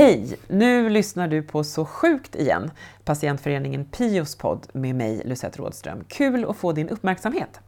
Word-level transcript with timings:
Hej! 0.00 0.36
Nu 0.48 0.88
lyssnar 0.88 1.28
du 1.28 1.42
på 1.42 1.64
Så 1.64 1.84
sjukt 1.84 2.36
igen, 2.36 2.70
patientföreningen 3.04 3.84
Pios 3.84 4.36
podd 4.36 4.66
med 4.72 4.94
mig, 4.94 5.22
Lucette 5.24 5.58
Rådström. 5.58 6.04
Kul 6.08 6.44
att 6.50 6.56
få 6.56 6.72
din 6.72 6.88
uppmärksamhet! 6.88 7.60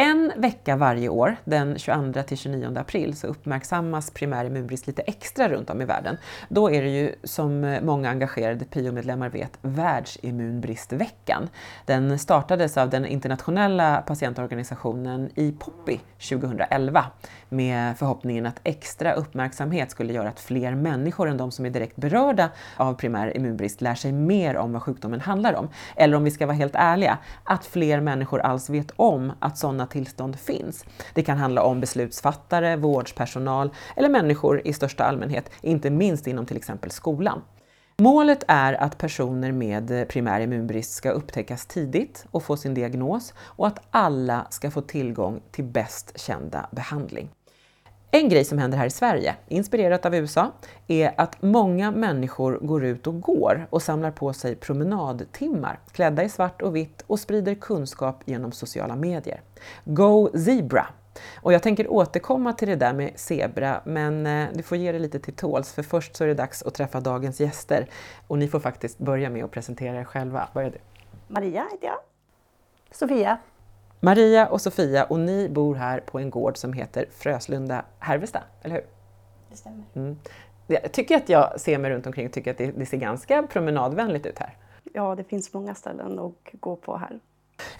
En 0.00 0.32
vecka 0.36 0.76
varje 0.76 1.08
år, 1.08 1.36
den 1.44 1.76
22-29 1.76 2.80
april, 2.80 3.16
så 3.16 3.26
uppmärksammas 3.26 4.10
primär 4.10 4.44
immunbrist 4.44 4.86
lite 4.86 5.02
extra 5.02 5.48
runt 5.48 5.70
om 5.70 5.82
i 5.82 5.84
världen. 5.84 6.16
Då 6.48 6.70
är 6.70 6.82
det 6.82 6.88
ju, 6.88 7.14
som 7.24 7.78
många 7.82 8.10
engagerade 8.10 8.64
PIO-medlemmar 8.64 9.28
vet, 9.28 9.58
världsimmunbristveckan. 9.62 11.48
Den 11.86 12.18
startades 12.18 12.76
av 12.76 12.90
den 12.90 13.06
internationella 13.06 14.02
patientorganisationen 14.06 15.30
IPOPI 15.34 16.00
2011 16.30 17.04
med 17.48 17.98
förhoppningen 17.98 18.46
att 18.46 18.60
extra 18.64 19.12
uppmärksamhet 19.12 19.90
skulle 19.90 20.12
göra 20.12 20.28
att 20.28 20.40
fler 20.40 20.74
människor 20.74 21.28
än 21.28 21.36
de 21.36 21.50
som 21.50 21.66
är 21.66 21.70
direkt 21.70 21.96
berörda 21.96 22.50
av 22.76 22.94
primär 22.94 23.36
immunbrist 23.36 23.80
lär 23.80 23.94
sig 23.94 24.12
mer 24.12 24.56
om 24.56 24.72
vad 24.72 24.82
sjukdomen 24.82 25.20
handlar 25.20 25.54
om. 25.54 25.68
Eller 25.96 26.16
om 26.16 26.24
vi 26.24 26.30
ska 26.30 26.46
vara 26.46 26.56
helt 26.56 26.74
ärliga, 26.74 27.18
att 27.44 27.64
fler 27.66 28.00
människor 28.00 28.40
alls 28.40 28.70
vet 28.70 28.90
om 28.96 29.32
att 29.38 29.58
sådana 29.58 29.87
tillstånd 29.88 30.38
finns. 30.38 30.84
Det 31.14 31.22
kan 31.22 31.38
handla 31.38 31.62
om 31.62 31.80
beslutsfattare, 31.80 32.76
vårdspersonal 32.76 33.70
eller 33.96 34.08
människor 34.08 34.62
i 34.64 34.72
största 34.72 35.04
allmänhet, 35.04 35.50
inte 35.62 35.90
minst 35.90 36.26
inom 36.26 36.46
till 36.46 36.56
exempel 36.56 36.90
skolan. 36.90 37.42
Målet 38.02 38.44
är 38.48 38.72
att 38.72 38.98
personer 38.98 39.52
med 39.52 40.08
primär 40.08 40.40
immunbrist 40.40 40.92
ska 40.92 41.10
upptäckas 41.10 41.66
tidigt 41.66 42.26
och 42.30 42.42
få 42.42 42.56
sin 42.56 42.74
diagnos 42.74 43.34
och 43.40 43.66
att 43.66 43.80
alla 43.90 44.46
ska 44.50 44.70
få 44.70 44.80
tillgång 44.80 45.40
till 45.50 45.64
bäst 45.64 46.20
kända 46.20 46.68
behandling. 46.72 47.30
En 48.10 48.28
grej 48.28 48.44
som 48.44 48.58
händer 48.58 48.78
här 48.78 48.86
i 48.86 48.90
Sverige, 48.90 49.36
inspirerat 49.48 50.06
av 50.06 50.14
USA, 50.14 50.52
är 50.86 51.14
att 51.16 51.42
många 51.42 51.90
människor 51.90 52.58
går 52.62 52.84
ut 52.84 53.06
och 53.06 53.20
går 53.20 53.66
och 53.70 53.82
samlar 53.82 54.10
på 54.10 54.32
sig 54.32 54.56
promenadtimmar 54.56 55.80
klädda 55.92 56.24
i 56.24 56.28
svart 56.28 56.62
och 56.62 56.76
vitt 56.76 57.04
och 57.06 57.20
sprider 57.20 57.54
kunskap 57.54 58.22
genom 58.24 58.52
sociala 58.52 58.96
medier. 58.96 59.40
Go 59.84 60.30
Zebra! 60.34 60.86
Och 61.36 61.52
jag 61.52 61.62
tänker 61.62 61.92
återkomma 61.92 62.52
till 62.52 62.68
det 62.68 62.76
där 62.76 62.92
med 62.92 63.12
zebra, 63.14 63.80
men 63.84 64.26
eh, 64.26 64.48
du 64.54 64.62
får 64.62 64.78
ge 64.78 64.92
dig 64.92 65.00
lite 65.00 65.18
till 65.18 65.34
tåls 65.34 65.72
för 65.72 65.82
först 65.82 66.16
så 66.16 66.24
är 66.24 66.28
det 66.28 66.34
dags 66.34 66.62
att 66.62 66.74
träffa 66.74 67.00
dagens 67.00 67.40
gäster. 67.40 67.86
Och 68.26 68.38
ni 68.38 68.48
får 68.48 68.60
faktiskt 68.60 68.98
börja 68.98 69.30
med 69.30 69.44
att 69.44 69.50
presentera 69.50 70.00
er 70.00 70.04
själva. 70.04 70.48
Börja 70.54 70.70
du. 70.70 70.78
Maria 71.28 71.66
heter 71.72 71.86
jag. 71.86 71.98
Sofia. 72.90 73.38
Maria 74.00 74.46
och 74.46 74.60
Sofia 74.60 75.04
och 75.04 75.20
ni 75.20 75.48
bor 75.48 75.74
här 75.74 76.00
på 76.00 76.18
en 76.18 76.30
gård 76.30 76.56
som 76.56 76.72
heter 76.72 77.06
Fröslunda 77.10 77.84
Härvesta, 77.98 78.42
eller 78.62 78.74
hur? 78.74 78.84
Det 79.50 79.56
stämmer. 79.56 79.84
Mm. 79.94 80.16
Jag 80.66 80.92
tycker 80.92 81.16
att 81.16 81.28
jag 81.28 81.60
ser 81.60 81.78
mig 81.78 81.90
runt 81.90 82.06
omkring 82.06 82.26
och 82.26 82.32
tycker 82.32 82.50
att 82.50 82.58
det, 82.58 82.70
det 82.70 82.86
ser 82.86 82.96
ganska 82.96 83.42
promenadvänligt 83.42 84.26
ut 84.26 84.38
här. 84.38 84.56
Ja, 84.94 85.14
det 85.14 85.24
finns 85.24 85.54
många 85.54 85.74
ställen 85.74 86.18
att 86.18 86.60
gå 86.60 86.76
på 86.76 86.96
här. 86.96 87.20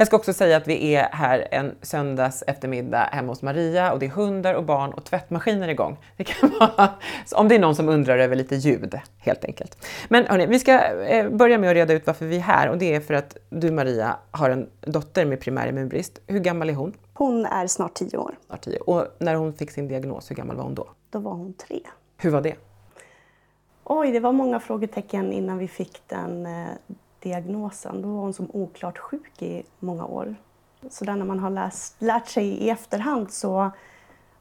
Jag 0.00 0.06
ska 0.06 0.16
också 0.16 0.32
säga 0.32 0.56
att 0.56 0.68
vi 0.68 0.94
är 0.94 1.08
här 1.12 1.48
en 1.50 1.74
söndags 1.82 2.44
eftermiddag 2.46 3.08
hemma 3.12 3.32
hos 3.32 3.42
Maria 3.42 3.92
och 3.92 3.98
det 3.98 4.06
är 4.06 4.10
hundar 4.10 4.54
och 4.54 4.64
barn 4.64 4.92
och 4.92 5.04
tvättmaskiner 5.04 5.68
igång. 5.68 5.96
Det 6.16 6.24
kan 6.24 6.50
vara, 6.60 6.90
om 7.32 7.48
det 7.48 7.54
är 7.54 7.58
någon 7.58 7.74
som 7.74 7.88
undrar 7.88 8.18
över 8.18 8.36
lite 8.36 8.56
ljud 8.56 8.98
helt 9.18 9.44
enkelt. 9.44 9.86
Men 10.08 10.26
hörni, 10.26 10.46
vi 10.46 10.58
ska 10.58 10.72
eh, 10.88 11.30
börja 11.30 11.58
med 11.58 11.70
att 11.70 11.74
reda 11.74 11.94
ut 11.94 12.06
varför 12.06 12.26
vi 12.26 12.36
är 12.36 12.40
här 12.40 12.68
och 12.68 12.78
det 12.78 12.94
är 12.94 13.00
för 13.00 13.14
att 13.14 13.36
du 13.50 13.70
Maria 13.70 14.16
har 14.30 14.50
en 14.50 14.68
dotter 14.80 15.24
med 15.24 15.40
primär 15.40 15.68
immunbrist. 15.68 16.18
Hur 16.26 16.40
gammal 16.40 16.70
är 16.70 16.74
hon? 16.74 16.94
Hon 17.14 17.46
är 17.46 17.66
snart 17.66 17.94
tio 17.94 18.18
år. 18.18 18.34
Snart 18.46 18.60
tio. 18.60 18.78
Och 18.78 19.06
när 19.18 19.34
hon 19.34 19.52
fick 19.52 19.70
sin 19.70 19.88
diagnos, 19.88 20.30
hur 20.30 20.36
gammal 20.36 20.56
var 20.56 20.64
hon 20.64 20.74
då? 20.74 20.88
Då 21.10 21.18
var 21.18 21.32
hon 21.32 21.52
tre. 21.52 21.80
Hur 22.16 22.30
var 22.30 22.40
det? 22.40 22.54
Oj, 23.84 24.12
det 24.12 24.20
var 24.20 24.32
många 24.32 24.60
frågetecken 24.60 25.32
innan 25.32 25.58
vi 25.58 25.68
fick 25.68 26.02
den 26.06 26.46
eh, 26.46 26.68
diagnosen. 27.20 28.02
Då 28.02 28.08
var 28.08 28.20
hon 28.20 28.32
som 28.32 28.50
oklart 28.52 28.98
sjuk 28.98 29.42
i 29.42 29.62
många 29.78 30.06
år. 30.06 30.36
Så 30.90 31.04
där 31.04 31.16
när 31.16 31.24
man 31.24 31.38
har 31.38 31.50
läst, 31.50 32.02
lärt 32.02 32.28
sig 32.28 32.46
i 32.48 32.70
efterhand 32.70 33.32
så 33.32 33.70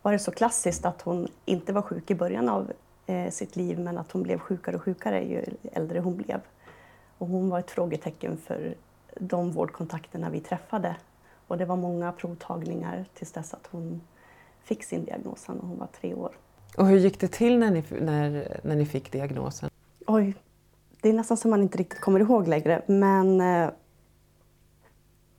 var 0.02 0.12
det 0.12 0.20
så 0.20 0.32
klassiskt 0.32 0.86
att 0.86 1.02
hon 1.02 1.28
inte 1.46 1.74
var 1.74 1.82
sjuk 1.82 2.12
i 2.12 2.16
början 2.16 2.50
av 2.50 2.72
eh, 3.06 3.32
sitt 3.32 3.56
liv 3.56 3.80
men 3.80 3.98
att 3.98 4.12
hon 4.12 4.24
blev 4.24 4.40
sjukare 4.40 4.76
och 4.76 4.84
sjukare 4.84 5.24
ju 5.24 5.44
äldre 5.72 6.00
hon 6.00 6.18
blev. 6.18 6.42
Och 7.18 7.28
hon 7.28 7.50
var 7.50 7.60
ett 7.60 7.72
frågetecken 7.72 8.38
för 8.38 8.76
de 9.20 9.52
vårdkontakterna 9.52 10.30
vi 10.30 10.40
träffade. 10.40 10.96
Och 11.48 11.58
det 11.58 11.66
var 11.66 11.76
många 11.76 12.12
provtagningar 12.12 13.06
tills 13.14 13.32
dess 13.32 13.54
att 13.54 13.68
hon 13.72 14.02
fick 14.64 14.84
sin 14.84 15.06
diagnos 15.06 15.48
när 15.48 15.56
hon 15.56 15.80
var 15.80 15.88
tre 16.02 16.14
år. 16.14 16.32
Och 16.78 16.88
hur 16.88 16.98
gick 16.98 17.20
det 17.20 17.28
till 17.28 17.60
när 17.60 17.72
ni, 17.72 17.84
när, 18.02 18.60
när 18.64 18.76
ni 18.76 18.86
fick 18.86 19.12
diagnosen? 19.12 19.70
Det 21.02 21.10
är 21.10 21.14
nästan 21.14 21.38
som 21.38 21.52
man 21.52 21.62
inte 21.62 21.78
riktigt 21.78 22.00
kommer 22.00 22.20
ihåg 22.20 22.48
längre. 22.48 22.82
Men 22.86 23.42
eh, 23.42 23.70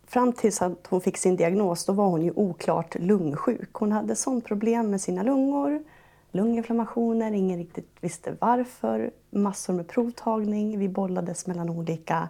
fram 0.07 0.33
tills 0.33 0.63
att 0.63 0.87
hon 0.87 1.01
fick 1.01 1.17
sin 1.17 1.37
diagnos 1.37 1.85
då 1.85 1.93
var 1.93 2.09
hon 2.09 2.23
ju 2.23 2.33
oklart 2.37 2.95
lungsjuk. 2.99 3.71
Hon 3.73 3.93
hade 3.93 4.17
sånt 4.17 4.45
problem 4.45 4.91
med 4.91 5.01
sina 5.01 5.23
lungor, 5.23 5.83
lunginflammationer, 6.31 7.33
ingen 7.33 7.59
riktigt 7.59 7.97
visste 8.01 8.37
varför. 8.41 9.11
Massor 9.31 9.73
med 9.73 9.89
provtagning, 9.89 10.79
vi 10.79 10.89
bollades 10.89 11.47
mellan 11.47 11.71
olika 11.71 12.29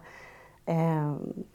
eh, 0.67 1.15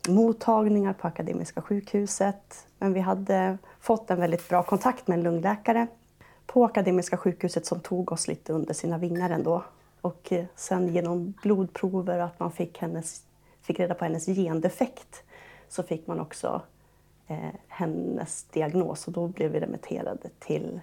mottagningar 0.09 0.93
på 0.93 1.07
Akademiska 1.07 1.61
sjukhuset. 1.61 2.67
Men 2.79 2.93
vi 2.93 2.99
hade 2.99 3.57
fått 3.79 4.11
en 4.11 4.19
väldigt 4.19 4.49
bra 4.49 4.63
kontakt 4.63 5.07
med 5.07 5.17
en 5.17 5.23
lungläkare 5.23 5.87
på 6.45 6.65
Akademiska 6.65 7.17
sjukhuset 7.17 7.65
som 7.65 7.79
tog 7.79 8.11
oss 8.11 8.27
lite 8.27 8.53
under 8.53 8.73
sina 8.73 8.97
vingar 8.97 9.29
ändå 9.29 9.63
och 10.03 10.33
eh, 10.33 10.45
sen 10.55 10.87
genom 10.87 11.33
blodprover 11.41 12.19
att 12.19 12.39
man 12.39 12.51
fick, 12.51 12.77
hennes, 12.77 13.25
fick 13.61 13.79
reda 13.79 13.93
på 13.93 14.05
hennes 14.05 14.25
gendefekt 14.25 15.23
så 15.69 15.83
fick 15.83 16.07
man 16.07 16.19
också 16.19 16.61
eh, 17.27 17.53
hennes 17.67 18.43
diagnos 18.43 19.07
och 19.07 19.13
då 19.13 19.27
blev 19.27 19.51
vi 19.51 19.59
remitterade 19.59 20.29
till 20.39 20.81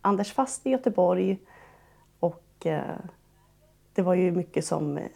Anders 0.00 0.32
Fast 0.32 0.66
i 0.66 0.70
Göteborg. 0.70 1.38
Och 2.20 2.66
eh, 2.66 2.96
det 3.92 4.02
var 4.02 4.14
ju 4.14 4.32
mycket 4.32 4.64
som 4.64 4.98
eh, 4.98 5.08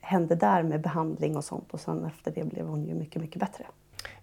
hände 0.00 0.34
där 0.34 0.62
med 0.62 0.80
behandling 0.80 1.36
och 1.36 1.44
sånt 1.44 1.74
och 1.74 1.80
sen 1.80 2.04
efter 2.04 2.30
det 2.30 2.44
blev 2.44 2.66
hon 2.66 2.84
ju 2.84 2.94
mycket, 2.94 3.22
mycket 3.22 3.40
bättre. 3.40 3.66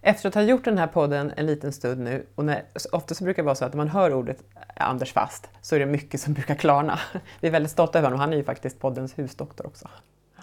Efter 0.01 0.27
att 0.27 0.35
ha 0.35 0.41
gjort 0.41 0.65
den 0.65 0.77
här 0.77 0.87
podden 0.87 1.33
en 1.37 1.45
liten 1.45 1.71
stund 1.71 2.01
nu, 2.01 2.25
och 2.35 2.45
när, 2.45 2.63
ofta 2.91 3.15
så 3.15 3.23
brukar 3.23 3.43
det 3.43 3.45
vara 3.45 3.55
så 3.55 3.65
att 3.65 3.73
när 3.73 3.77
man 3.77 3.89
hör 3.89 4.13
ordet 4.13 4.43
Anders 4.75 5.13
Fast 5.13 5.49
så 5.61 5.75
är 5.75 5.79
det 5.79 5.85
mycket 5.85 6.21
som 6.21 6.33
brukar 6.33 6.55
klarna. 6.55 6.99
Vi 7.39 7.47
är 7.47 7.51
väldigt 7.51 7.71
stolta 7.71 7.97
över 7.97 8.07
honom, 8.07 8.19
han 8.19 8.33
är 8.33 8.37
ju 8.37 8.43
faktiskt 8.43 8.79
poddens 8.79 9.19
husdoktor 9.19 9.67
också. 9.67 9.87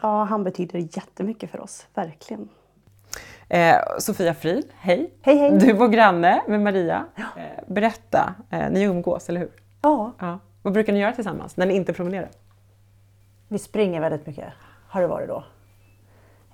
Ja, 0.03 0.25
han 0.25 0.45
betyder 0.45 0.79
jättemycket 0.79 1.51
för 1.51 1.61
oss, 1.61 1.87
verkligen. 1.95 2.49
Eh, 3.49 3.77
Sofia 3.99 4.35
Frid, 4.35 4.65
hej. 4.75 5.11
Hej, 5.23 5.37
hej. 5.37 5.59
Du 5.59 5.75
bor 5.75 5.89
granne 5.89 6.43
med 6.49 6.61
Maria. 6.61 7.05
Eh, 7.17 7.65
berätta, 7.67 8.35
eh, 8.51 8.71
ni 8.71 8.83
umgås, 8.83 9.29
eller 9.29 9.41
hur? 9.41 9.51
Ja. 9.83 10.13
ja. 10.19 10.39
Vad 10.63 10.73
brukar 10.73 10.93
ni 10.93 10.99
göra 10.99 11.13
tillsammans 11.13 11.57
när 11.57 11.67
ni 11.67 11.75
inte 11.75 11.93
promenerar? 11.93 12.31
Vi 13.49 13.59
springer 13.59 14.01
väldigt 14.01 14.27
mycket, 14.27 14.53
har 14.89 15.01
det 15.01 15.07
varit 15.07 15.29
då, 15.29 15.45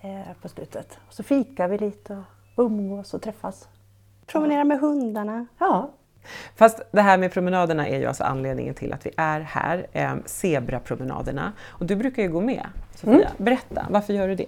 eh, 0.00 0.32
på 0.42 0.48
slutet. 0.48 0.98
Och 1.08 1.14
så 1.14 1.22
fikar 1.22 1.68
vi 1.68 1.78
lite 1.78 2.12
och 2.12 2.22
umgås 2.56 3.14
och 3.14 3.22
träffas. 3.22 3.68
Promenera 4.26 4.64
med 4.64 4.80
hundarna. 4.80 5.46
Ja. 5.58 5.90
Fast 6.56 6.80
det 6.90 7.00
här 7.00 7.18
med 7.18 7.32
promenaderna 7.32 7.88
är 7.88 7.98
ju 7.98 8.06
alltså 8.06 8.24
anledningen 8.24 8.74
till 8.74 8.92
att 8.92 9.06
vi 9.06 9.10
är 9.16 9.40
här, 9.40 9.86
eh, 9.92 10.14
zebrapromenaderna. 10.24 11.52
Och 11.66 11.86
du 11.86 11.96
brukar 11.96 12.22
ju 12.22 12.28
gå 12.28 12.40
med, 12.40 12.66
Sofia. 12.94 13.14
Mm. 13.14 13.28
Berätta, 13.36 13.86
varför 13.90 14.12
gör 14.12 14.28
du 14.28 14.34
det? 14.34 14.46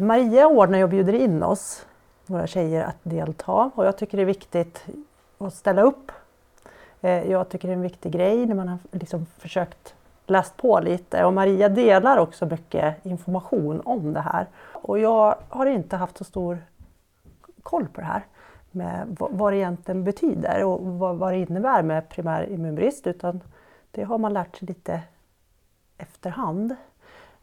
Maria 0.00 0.46
ordnar 0.46 0.82
och 0.82 0.88
bjuder 0.88 1.12
in 1.12 1.42
oss, 1.42 1.86
våra 2.26 2.46
tjejer, 2.46 2.84
att 2.84 2.96
delta 3.02 3.70
och 3.74 3.86
jag 3.86 3.98
tycker 3.98 4.16
det 4.16 4.22
är 4.22 4.26
viktigt 4.26 4.84
att 5.38 5.54
ställa 5.54 5.82
upp. 5.82 6.12
Eh, 7.00 7.30
jag 7.30 7.48
tycker 7.48 7.68
det 7.68 7.72
är 7.72 7.76
en 7.76 7.82
viktig 7.82 8.12
grej 8.12 8.46
när 8.46 8.54
man 8.54 8.68
har 8.68 8.78
liksom 8.90 9.26
försökt 9.38 9.94
läst 10.26 10.56
på 10.56 10.80
lite 10.80 11.24
och 11.24 11.32
Maria 11.32 11.68
delar 11.68 12.16
också 12.16 12.46
mycket 12.46 13.06
information 13.06 13.80
om 13.84 14.12
det 14.12 14.20
här. 14.20 14.46
Och 14.72 14.98
jag 14.98 15.36
har 15.48 15.66
inte 15.66 15.96
haft 15.96 16.18
så 16.18 16.24
stor 16.24 16.58
koll 17.62 17.88
på 17.88 18.00
det 18.00 18.06
här 18.06 18.26
med 18.70 19.16
vad 19.18 19.52
det 19.52 19.56
egentligen 19.56 20.04
betyder 20.04 20.64
och 20.64 21.18
vad 21.18 21.32
det 21.32 21.38
innebär 21.38 21.82
med 21.82 22.08
primär 22.08 22.50
immunbrist 22.50 23.06
utan 23.06 23.40
det 23.90 24.02
har 24.02 24.18
man 24.18 24.32
lärt 24.32 24.56
sig 24.56 24.68
lite 24.68 25.02
efterhand. 25.98 26.76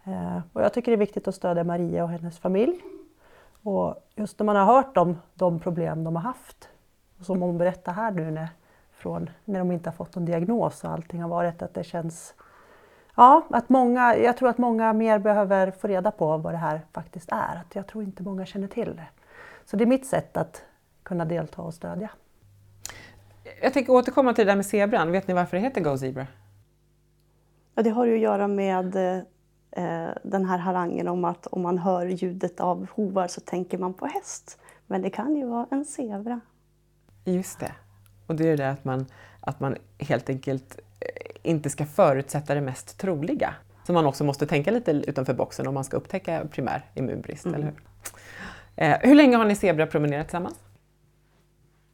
Eh, 0.04 0.40
och 0.54 0.62
jag 0.62 0.74
tycker 0.74 0.92
det 0.92 0.96
är 0.96 0.98
viktigt 0.98 1.28
att 1.28 1.36
stödja 1.36 1.64
Maria 1.64 2.04
och 2.04 2.10
hennes 2.10 2.40
familj. 2.40 2.82
Och 3.64 3.96
just 4.16 4.40
när 4.40 4.46
man 4.46 4.56
har 4.56 4.66
hört 4.66 4.98
om 4.98 5.18
de 5.34 5.60
problem 5.60 6.04
de 6.04 6.16
har 6.16 6.24
haft, 6.24 6.70
och 7.20 7.26
som 7.26 7.42
hon 7.42 7.58
berättar 7.58 7.94
här 7.94 8.12
nu 8.12 8.32
när, 8.32 8.50
från 8.92 9.30
när 9.46 9.60
de 9.60 9.72
inte 9.72 9.90
har 9.90 9.96
fått 9.96 10.16
någon 10.16 10.26
diagnos 10.26 10.84
och 10.84 10.92
allting 10.92 11.22
har 11.22 11.30
varit, 11.30 11.62
att 11.62 11.74
det 11.74 11.84
känns 11.84 12.34
Ja, 13.16 13.48
att 13.50 13.70
många, 13.70 14.16
jag 14.16 14.38
tror 14.38 14.50
att 14.50 14.58
många 14.58 14.94
mer 14.94 15.20
behöver 15.20 15.72
få 15.72 15.88
reda 15.88 16.12
på 16.12 16.38
vad 16.38 16.54
det 16.54 16.58
här 16.58 16.82
faktiskt 16.94 17.30
är. 17.32 17.56
Att 17.56 17.76
jag 17.76 17.88
tror 17.88 18.04
inte 18.04 18.24
många 18.24 18.46
känner 18.46 18.68
till 18.68 18.96
det. 18.96 19.08
Så 19.66 19.78
det 19.78 19.84
är 19.84 19.86
mitt 19.86 20.06
sätt 20.06 20.38
att 20.38 20.64
kunna 21.04 21.26
delta 21.26 21.62
och 21.62 21.74
stödja. 21.74 22.10
Jag 23.62 23.74
tänker 23.74 23.94
återkomma 23.94 24.34
till 24.34 24.46
det 24.46 24.52
där 24.52 24.56
med 24.56 24.66
zebran. 24.66 25.12
Vet 25.12 25.28
ni 25.28 25.34
varför 25.34 25.58
det 25.58 25.64
heter 25.64 25.82
Go 25.82 25.98
Zebra? 25.98 26.28
Och 27.76 27.84
det 27.84 27.90
har 27.90 28.06
ju 28.06 28.14
att 28.14 28.22
göra 28.22 28.48
med 28.48 28.96
eh, 29.72 30.10
den 30.24 30.46
här 30.46 30.58
harangen 30.58 31.08
om 31.08 31.26
att 31.26 31.48
om 31.48 31.62
man 31.62 31.78
hör 31.78 32.06
ljudet 32.06 32.60
av 32.60 32.88
hovar 32.92 33.28
så 33.28 33.42
tänker 33.42 33.78
man 33.78 33.94
på 33.94 34.06
häst. 34.06 34.60
Men 34.88 35.02
det 35.02 35.10
kan 35.10 35.36
ju 35.36 35.46
vara 35.46 35.68
en 35.72 35.86
zebra. 35.86 36.40
Just 37.26 37.60
det. 37.60 37.72
Och 38.28 38.36
det 38.36 38.48
är 38.48 38.58
det 38.58 38.70
att 38.70 38.86
man, 38.86 39.06
att 39.42 39.60
man 39.60 39.76
helt 40.00 40.30
enkelt 40.30 40.80
eh, 41.00 41.52
inte 41.52 41.70
ska 41.70 41.86
förutsätta 41.86 42.56
det 42.56 42.62
mest 42.62 42.98
troliga. 42.98 43.54
Så 43.84 43.94
man 43.94 44.06
också 44.06 44.24
måste 44.24 44.48
tänka 44.48 44.72
lite 44.72 44.92
utanför 44.92 45.34
boxen 45.34 45.68
om 45.68 45.74
man 45.74 45.84
ska 45.84 45.98
upptäcka 45.98 46.46
primär 46.52 46.86
immunbrist, 46.96 47.46
mm. 47.46 47.56
eller 47.56 47.66
hur? 47.66 47.82
Eh, 48.76 48.98
hur 49.02 49.16
länge 49.16 49.38
har 49.38 49.46
ni 49.46 49.56
zebrapromenerat 49.56 50.28
tillsammans? 50.28 50.56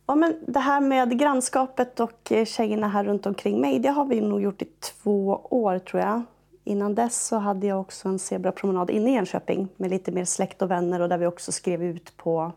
Ja, 0.08 0.16
men 0.16 0.36
det 0.48 0.60
här 0.60 0.82
med 0.82 1.20
grannskapet 1.20 2.00
och 2.00 2.32
eh, 2.32 2.46
tjejerna 2.46 2.88
här 2.88 3.04
runt 3.04 3.26
omkring 3.26 3.62
mig, 3.62 3.80
det 3.80 3.90
har 3.90 4.06
vi 4.06 4.22
nog 4.22 4.42
gjort 4.42 4.62
i 4.62 4.66
två 4.66 5.48
år 5.50 5.80
tror 5.80 6.02
jag. 6.02 6.22
Innan 6.64 6.96
dess 6.96 7.28
så 7.28 7.38
hade 7.38 7.68
jag 7.68 7.82
också 7.82 8.10
en 8.10 8.20
zebrapromenad 8.20 8.90
inne 8.90 9.10
i 9.10 9.14
Enköping 9.14 9.68
med 9.78 9.90
lite 9.90 10.12
mer 10.12 10.26
släkt 10.26 10.62
och 10.62 10.72
vänner 10.72 11.02
och 11.02 11.10
där 11.10 11.18
vi 11.18 11.26
också 11.26 11.52
skrev 11.52 11.84
ut 11.84 12.18
på 12.18 12.52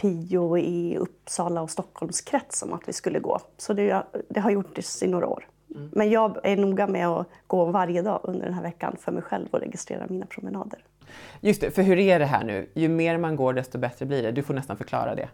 Pio 0.00 0.58
i 0.58 0.96
Uppsala 0.96 1.62
och 1.62 1.70
Stockholmskrets 1.70 2.62
om 2.62 2.72
att 2.72 2.88
vi 2.88 2.92
skulle 2.92 3.18
gå. 3.18 3.38
Så 3.56 3.72
det, 3.72 4.02
det 4.28 4.40
har 4.40 4.50
gjorts 4.50 5.02
i 5.02 5.06
några 5.06 5.26
år. 5.26 5.48
Mm. 5.74 5.90
Men 5.92 6.10
jag 6.10 6.38
är 6.42 6.56
noga 6.56 6.86
med 6.86 7.08
att 7.08 7.26
gå 7.46 7.64
varje 7.64 8.02
dag 8.02 8.20
under 8.22 8.44
den 8.44 8.54
här 8.54 8.62
veckan 8.62 8.96
för 9.00 9.12
mig 9.12 9.22
själv 9.22 9.48
och 9.50 9.60
registrera 9.60 10.06
mina 10.08 10.26
promenader. 10.26 10.84
Just 11.40 11.60
det, 11.60 11.70
för 11.70 11.82
hur 11.82 11.98
är 11.98 12.18
det 12.18 12.24
här 12.24 12.44
nu? 12.44 12.68
Ju 12.74 12.88
mer 12.88 13.18
man 13.18 13.36
går 13.36 13.52
desto 13.52 13.78
bättre 13.78 14.06
blir 14.06 14.22
det. 14.22 14.32
Du 14.32 14.42
får 14.42 14.54
nästan 14.54 14.76
förklara 14.76 15.14
det. 15.14 15.28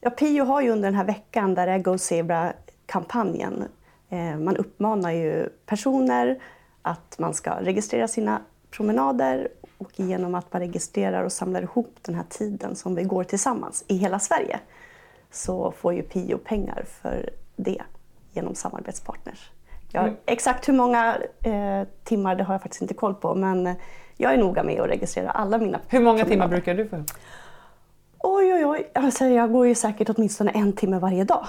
Ja, 0.00 0.10
Pio 0.10 0.44
har 0.44 0.62
ju 0.62 0.70
under 0.70 0.88
den 0.88 0.94
här 0.94 1.04
veckan 1.04 1.54
där 1.54 1.66
det 1.66 1.72
är 1.72 1.78
Go 1.78 1.98
Zebra-kampanjen, 1.98 3.64
eh, 4.08 4.36
man 4.36 4.56
uppmanar 4.56 5.10
ju 5.10 5.48
personer 5.66 6.38
att 6.82 7.18
man 7.18 7.34
ska 7.34 7.50
registrera 7.60 8.08
sina 8.08 8.40
promenader 8.70 9.48
och 9.78 10.00
genom 10.00 10.34
att 10.34 10.52
man 10.52 10.62
registrerar 10.62 11.24
och 11.24 11.32
samlar 11.32 11.62
ihop 11.62 11.96
den 12.02 12.14
här 12.14 12.24
tiden 12.28 12.76
som 12.76 12.94
vi 12.94 13.02
går 13.02 13.24
tillsammans 13.24 13.84
i 13.88 13.96
hela 13.96 14.18
Sverige 14.18 14.60
så 15.30 15.70
får 15.70 15.94
ju 15.94 16.02
Pio 16.02 16.38
pengar 16.38 16.84
för 17.02 17.30
det 17.56 17.82
genom 18.32 18.54
samarbetspartners. 18.54 19.50
Jag, 19.92 20.04
mm. 20.04 20.16
Exakt 20.26 20.68
hur 20.68 20.72
många 20.72 21.16
eh, 21.42 21.88
timmar 22.04 22.36
det 22.36 22.44
har 22.44 22.54
jag 22.54 22.62
faktiskt 22.62 22.82
inte 22.82 22.94
koll 22.94 23.14
på 23.14 23.34
men 23.34 23.74
jag 24.16 24.34
är 24.34 24.38
noga 24.38 24.62
med 24.62 24.80
att 24.80 24.88
registrera 24.88 25.30
alla 25.30 25.58
mina 25.58 25.80
Hur 25.88 26.00
många 26.00 26.24
timmar 26.24 26.48
brukar 26.48 26.74
du 26.74 26.88
få? 26.88 27.04
Oj, 28.18 28.54
oj, 28.54 28.66
oj. 28.66 28.90
Alltså, 28.94 29.24
jag 29.24 29.52
går 29.52 29.66
ju 29.66 29.74
säkert 29.74 30.08
åtminstone 30.08 30.50
en 30.50 30.72
timme 30.72 30.98
varje 30.98 31.24
dag. 31.24 31.46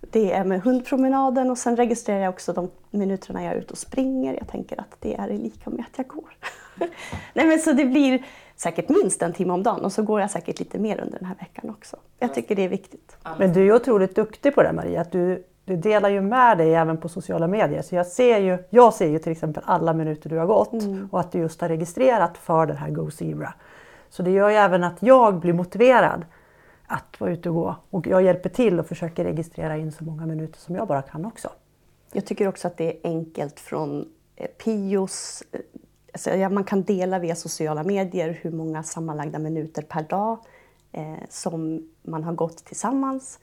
Det 0.00 0.32
är 0.32 0.44
med 0.44 0.62
hundpromenaden 0.62 1.50
och 1.50 1.58
sen 1.58 1.76
registrerar 1.76 2.18
jag 2.18 2.28
också 2.30 2.52
de 2.52 2.70
minuterna 2.90 3.44
jag 3.44 3.52
är 3.52 3.56
ute 3.56 3.72
och 3.72 3.78
springer. 3.78 4.34
Jag 4.34 4.48
tänker 4.48 4.80
att 4.80 4.96
det 5.00 5.14
är 5.14 5.28
lika 5.28 5.70
med 5.70 5.84
att 5.92 5.98
jag 5.98 6.06
går. 6.06 6.36
Nej, 7.34 7.46
men 7.46 7.58
så 7.58 7.72
det 7.72 7.84
blir 7.84 8.22
säkert 8.56 8.88
minst 8.88 9.22
en 9.22 9.32
timme 9.32 9.52
om 9.52 9.62
dagen 9.62 9.84
och 9.84 9.92
så 9.92 10.02
går 10.02 10.20
jag 10.20 10.30
säkert 10.30 10.58
lite 10.58 10.78
mer 10.78 11.00
under 11.00 11.18
den 11.18 11.28
här 11.28 11.34
veckan 11.34 11.70
också. 11.70 11.96
Jag 12.18 12.34
tycker 12.34 12.54
det 12.56 12.62
är 12.62 12.68
viktigt. 12.68 13.16
Men 13.38 13.52
du 13.52 13.66
är 13.66 13.72
otroligt 13.72 14.16
duktig 14.16 14.54
på 14.54 14.62
det 14.62 14.72
Maria. 14.72 15.00
Att 15.00 15.12
du, 15.12 15.44
du 15.64 15.76
delar 15.76 16.08
ju 16.08 16.20
med 16.20 16.58
dig 16.58 16.74
även 16.74 16.96
på 16.96 17.08
sociala 17.08 17.46
medier. 17.46 17.82
Så 17.82 17.94
jag 17.94 18.06
ser 18.06 18.38
ju, 18.38 18.58
jag 18.70 18.94
ser 18.94 19.08
ju 19.08 19.18
till 19.18 19.32
exempel 19.32 19.62
alla 19.66 19.92
minuter 19.92 20.30
du 20.30 20.36
har 20.36 20.46
gått 20.46 20.72
mm. 20.72 21.08
och 21.12 21.20
att 21.20 21.32
du 21.32 21.38
just 21.38 21.60
har 21.60 21.68
registrerat 21.68 22.38
för 22.38 22.66
den 22.66 22.76
här 22.76 22.90
Go 22.90 23.10
Zebra. 23.10 23.54
Så 24.10 24.22
det 24.22 24.30
gör 24.30 24.48
ju 24.48 24.56
även 24.56 24.84
att 24.84 25.02
jag 25.02 25.40
blir 25.40 25.52
motiverad 25.52 26.24
att 26.86 27.20
vara 27.20 27.30
ute 27.30 27.48
och 27.48 27.54
gå. 27.54 27.76
Och 27.90 28.06
jag 28.06 28.22
hjälper 28.22 28.48
till 28.48 28.80
och 28.80 28.86
försöker 28.86 29.24
registrera 29.24 29.76
in 29.76 29.92
så 29.92 30.04
många 30.04 30.26
minuter 30.26 30.58
som 30.58 30.74
jag 30.74 30.88
bara 30.88 31.02
kan 31.02 31.24
också. 31.24 31.48
Jag 32.12 32.26
tycker 32.26 32.48
också 32.48 32.68
att 32.68 32.76
det 32.76 32.84
är 32.84 32.96
enkelt 33.04 33.60
från 33.60 34.08
eh, 34.36 34.46
Pios... 34.46 35.42
Alltså, 36.12 36.30
ja, 36.30 36.48
man 36.48 36.64
kan 36.64 36.82
dela 36.82 37.18
via 37.18 37.34
sociala 37.34 37.84
medier 37.84 38.38
hur 38.42 38.50
många 38.50 38.82
sammanlagda 38.82 39.38
minuter 39.38 39.82
per 39.82 40.02
dag 40.02 40.38
eh, 40.92 41.14
som 41.28 41.88
man 42.02 42.24
har 42.24 42.32
gått 42.32 42.64
tillsammans. 42.64 43.38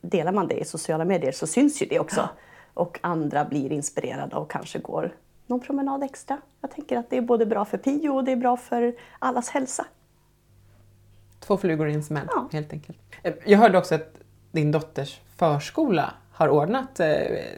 Delar 0.00 0.32
man 0.32 0.48
det 0.48 0.54
i 0.54 0.64
sociala 0.64 1.04
medier 1.04 1.32
så 1.32 1.46
syns 1.46 1.82
ju 1.82 1.86
det 1.86 2.00
också. 2.00 2.28
Och 2.74 2.98
andra 3.02 3.44
blir 3.44 3.72
inspirerade 3.72 4.36
och 4.36 4.50
kanske 4.50 4.78
går 4.78 5.14
någon 5.46 5.60
promenad 5.60 6.02
extra. 6.02 6.40
Jag 6.60 6.70
tänker 6.70 6.96
att 6.96 7.10
det 7.10 7.16
är 7.16 7.20
både 7.20 7.46
bra 7.46 7.64
för 7.64 7.78
Pio 7.78 8.10
och 8.10 8.24
det 8.24 8.32
är 8.32 8.36
bra 8.36 8.56
för 8.56 8.94
allas 9.18 9.48
hälsa. 9.48 9.86
Två 11.40 11.56
flugor 11.56 11.88
i 11.88 11.94
en 11.94 12.04
smäll, 12.04 12.28
ja. 12.30 12.48
helt 12.52 12.72
enkelt. 12.72 12.98
Eh, 13.22 13.34
jag 13.46 13.58
hörde 13.58 13.78
också 13.78 13.94
att 13.94 14.20
din 14.50 14.72
dotters 14.72 15.20
förskola 15.36 16.14
har 16.32 16.48
ordnat 16.48 17.00
eh, 17.00 17.08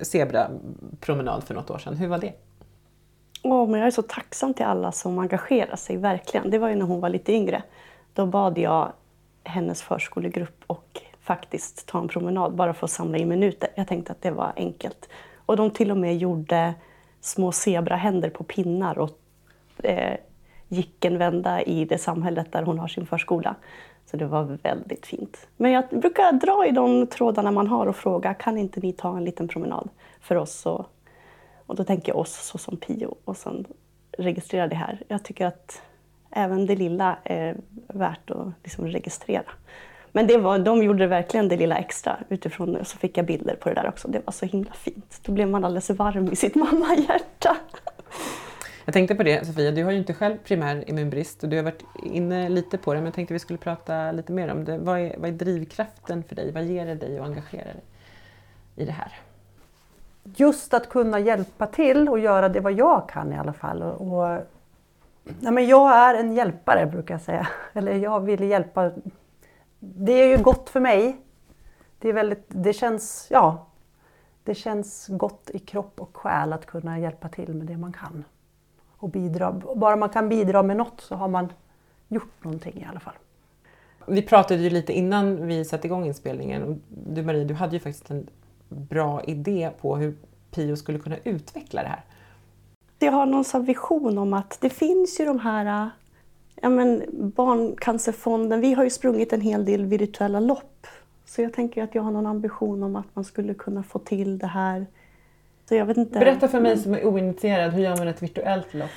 zebrapromenad 0.02 1.44
för 1.44 1.54
något 1.54 1.70
år 1.70 1.78
sedan. 1.78 1.96
Hur 1.96 2.08
var 2.08 2.18
det? 2.18 2.32
Oh, 3.42 3.68
men 3.68 3.80
jag 3.80 3.86
är 3.86 3.90
så 3.90 4.02
tacksam 4.02 4.54
till 4.54 4.66
alla 4.66 4.92
som 4.92 5.18
engagerar 5.18 5.76
sig, 5.76 5.96
verkligen. 5.96 6.50
Det 6.50 6.58
var 6.58 6.68
ju 6.68 6.74
när 6.74 6.86
hon 6.86 7.00
var 7.00 7.08
lite 7.08 7.32
yngre. 7.32 7.62
Då 8.14 8.26
bad 8.26 8.58
jag 8.58 8.92
hennes 9.44 9.82
förskolegrupp 9.82 10.64
och 10.66 11.02
faktiskt 11.20 11.86
ta 11.86 11.98
en 11.98 12.08
promenad 12.08 12.54
bara 12.54 12.74
för 12.74 12.86
att 12.86 12.90
samla 12.90 13.18
in 13.18 13.28
minuter. 13.28 13.68
Jag 13.74 13.88
tänkte 13.88 14.12
att 14.12 14.22
det 14.22 14.30
var 14.30 14.52
enkelt. 14.56 15.08
Och 15.46 15.56
de 15.56 15.70
till 15.70 15.90
och 15.90 15.96
med 15.96 16.16
gjorde 16.16 16.74
små 17.20 17.52
zebrahänder 17.52 18.30
på 18.30 18.44
pinnar 18.44 18.98
och 18.98 19.18
eh, 19.82 20.16
gick 20.68 21.04
en 21.04 21.18
vända 21.18 21.62
i 21.62 21.84
det 21.84 21.98
samhället 21.98 22.52
där 22.52 22.62
hon 22.62 22.78
har 22.78 22.88
sin 22.88 23.06
förskola. 23.06 23.54
Så 24.06 24.16
det 24.16 24.26
var 24.26 24.58
väldigt 24.62 25.06
fint. 25.06 25.46
Men 25.56 25.72
jag 25.72 25.84
brukar 25.90 26.32
dra 26.32 26.66
i 26.66 26.70
de 26.70 27.06
trådarna 27.06 27.50
man 27.50 27.66
har 27.66 27.86
och 27.86 27.96
fråga, 27.96 28.34
kan 28.34 28.58
inte 28.58 28.80
ni 28.80 28.92
ta 28.92 29.16
en 29.16 29.24
liten 29.24 29.48
promenad 29.48 29.88
för 30.20 30.36
oss? 30.36 30.66
Och, 30.66 30.86
och 31.70 31.76
då 31.76 31.84
tänker 31.84 32.12
jag 32.12 32.18
oss 32.18 32.46
så 32.46 32.58
som 32.58 32.76
Pio 32.76 33.14
och 33.24 33.36
sen 33.36 33.66
registrera 34.18 34.68
det 34.68 34.76
här. 34.76 35.02
Jag 35.08 35.24
tycker 35.24 35.46
att 35.46 35.82
även 36.30 36.66
det 36.66 36.76
lilla 36.76 37.18
är 37.24 37.56
värt 37.88 38.30
att 38.30 38.48
liksom 38.62 38.86
registrera. 38.86 39.50
Men 40.12 40.26
det 40.26 40.38
var, 40.38 40.58
de 40.58 40.82
gjorde 40.82 41.06
verkligen 41.06 41.48
det 41.48 41.56
lilla 41.56 41.76
extra 41.76 42.16
utifrån 42.28 42.84
så 42.84 42.98
fick 42.98 43.18
jag 43.18 43.26
bilder 43.26 43.54
på 43.54 43.68
det 43.68 43.74
där 43.74 43.88
också. 43.88 44.08
Det 44.08 44.22
var 44.24 44.32
så 44.32 44.46
himla 44.46 44.72
fint. 44.72 45.20
Då 45.22 45.32
blev 45.32 45.48
man 45.48 45.64
alldeles 45.64 45.90
varm 45.90 46.32
i 46.32 46.36
sitt 46.36 46.54
mammahjärta. 46.64 47.56
Jag 48.84 48.92
tänkte 48.92 49.14
på 49.14 49.22
det 49.22 49.46
Sofia, 49.46 49.70
du 49.70 49.84
har 49.84 49.90
ju 49.90 49.98
inte 49.98 50.14
själv 50.14 50.36
primär 50.44 50.90
immunbrist 50.90 51.42
och 51.42 51.48
du 51.48 51.56
har 51.56 51.64
varit 51.64 51.84
inne 52.04 52.48
lite 52.48 52.78
på 52.78 52.94
det 52.94 53.00
men 53.00 53.04
jag 53.04 53.14
tänkte 53.14 53.34
vi 53.34 53.40
skulle 53.40 53.58
prata 53.58 54.12
lite 54.12 54.32
mer 54.32 54.48
om 54.48 54.64
det. 54.64 54.78
Vad 54.78 55.00
är, 55.00 55.14
vad 55.18 55.28
är 55.28 55.34
drivkraften 55.34 56.24
för 56.24 56.34
dig? 56.34 56.52
Vad 56.52 56.64
ger 56.64 56.86
det 56.86 56.94
dig 56.94 57.18
att 57.18 57.26
engagera 57.26 57.64
dig 57.64 57.84
i 58.76 58.84
det 58.84 58.92
här? 58.92 59.12
Just 60.22 60.74
att 60.74 60.88
kunna 60.88 61.18
hjälpa 61.18 61.66
till 61.66 62.08
och 62.08 62.18
göra 62.18 62.48
det 62.48 62.60
vad 62.60 62.72
jag 62.72 63.08
kan 63.08 63.32
i 63.32 63.38
alla 63.38 63.52
fall. 63.52 63.82
Och, 63.82 64.00
och 64.00 64.38
nej 65.24 65.52
men 65.52 65.66
jag 65.66 65.96
är 65.96 66.14
en 66.14 66.34
hjälpare 66.34 66.86
brukar 66.86 67.14
jag 67.14 67.20
säga. 67.20 67.48
Eller 67.72 67.94
jag 67.94 68.20
vill 68.20 68.42
hjälpa. 68.42 68.90
Det 69.78 70.12
är 70.12 70.36
ju 70.36 70.42
gott 70.42 70.70
för 70.70 70.80
mig. 70.80 71.16
Det, 71.98 72.08
är 72.08 72.12
väldigt, 72.12 72.44
det, 72.48 72.72
känns, 72.72 73.26
ja, 73.30 73.66
det 74.44 74.54
känns 74.54 75.06
gott 75.08 75.50
i 75.54 75.58
kropp 75.58 76.00
och 76.00 76.16
själ 76.16 76.52
att 76.52 76.66
kunna 76.66 76.98
hjälpa 76.98 77.28
till 77.28 77.54
med 77.54 77.66
det 77.66 77.76
man 77.76 77.92
kan 77.92 78.24
och 78.96 79.08
bidra. 79.08 79.52
Bara 79.76 79.96
man 79.96 80.08
kan 80.08 80.28
bidra 80.28 80.62
med 80.62 80.76
något 80.76 81.00
så 81.00 81.14
har 81.14 81.28
man 81.28 81.52
gjort 82.08 82.44
någonting 82.44 82.80
i 82.82 82.86
alla 82.90 83.00
fall. 83.00 83.14
Vi 84.06 84.22
pratade 84.22 84.62
ju 84.62 84.70
lite 84.70 84.92
innan 84.92 85.46
vi 85.46 85.64
satte 85.64 85.86
igång 85.86 86.06
inspelningen. 86.06 86.82
Du 86.88 87.22
Marie, 87.22 87.44
du 87.44 87.54
hade 87.54 87.76
ju 87.76 87.80
faktiskt 87.80 88.10
en 88.10 88.26
bra 88.70 89.24
idé 89.24 89.70
på 89.80 89.96
hur 89.96 90.14
Pio 90.50 90.76
skulle 90.76 90.98
kunna 90.98 91.16
utveckla 91.24 91.82
det 91.82 91.88
här. 91.88 92.04
Jag 92.98 93.12
har 93.12 93.26
någon 93.26 93.44
sån 93.44 93.64
vision 93.64 94.18
om 94.18 94.32
att 94.32 94.58
det 94.60 94.70
finns 94.70 95.20
ju 95.20 95.24
de 95.24 95.38
här 95.38 95.90
ja 96.62 96.68
men, 96.68 97.04
Barncancerfonden, 97.36 98.60
vi 98.60 98.74
har 98.74 98.84
ju 98.84 98.90
sprungit 98.90 99.32
en 99.32 99.40
hel 99.40 99.64
del 99.64 99.84
virtuella 99.84 100.40
lopp. 100.40 100.86
Så 101.24 101.42
jag 101.42 101.52
tänker 101.52 101.82
att 101.82 101.94
jag 101.94 102.02
har 102.02 102.10
någon 102.10 102.26
ambition 102.26 102.82
om 102.82 102.96
att 102.96 103.06
man 103.16 103.24
skulle 103.24 103.54
kunna 103.54 103.82
få 103.82 103.98
till 103.98 104.38
det 104.38 104.46
här 104.46 104.86
så 105.68 105.74
jag 105.74 105.86
vet 105.86 105.96
inte. 105.96 106.18
Berätta 106.18 106.48
för 106.48 106.60
mig 106.60 106.78
som 106.78 106.94
är 106.94 107.06
oinitierad, 107.06 107.72
hur 107.72 107.82
gör 107.82 107.96
man 107.96 108.08
ett 108.08 108.22
virtuellt 108.22 108.74
lopp? 108.74 108.90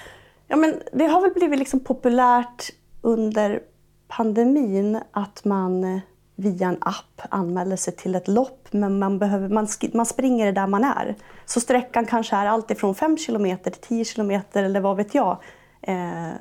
Ja, 0.47 0.55
men 0.55 0.81
det 0.93 1.05
har 1.05 1.21
väl 1.21 1.31
blivit 1.31 1.59
liksom 1.59 1.79
populärt 1.79 2.63
under 3.01 3.61
pandemin 4.07 4.99
att 5.11 5.45
man 5.45 6.01
via 6.35 6.67
en 6.67 6.77
app 6.81 7.21
anmäler 7.29 7.75
sig 7.75 7.95
till 7.95 8.15
ett 8.15 8.27
lopp 8.27 8.67
men 8.71 8.99
man, 8.99 9.19
behöver, 9.19 9.49
man, 9.49 9.67
man 9.93 10.05
springer 10.05 10.51
där 10.51 10.67
man 10.67 10.83
är. 10.83 11.15
Så 11.45 11.59
sträckan 11.59 12.05
kanske 12.05 12.35
är 12.35 12.45
alltifrån 12.45 12.95
5 12.95 13.17
km 13.17 13.57
till 13.57 13.73
10 13.73 14.05
km 14.05 14.41
eller 14.53 14.79
vad 14.79 14.97
vet 14.97 15.15
jag. 15.15 15.37
Eh, 15.81 16.31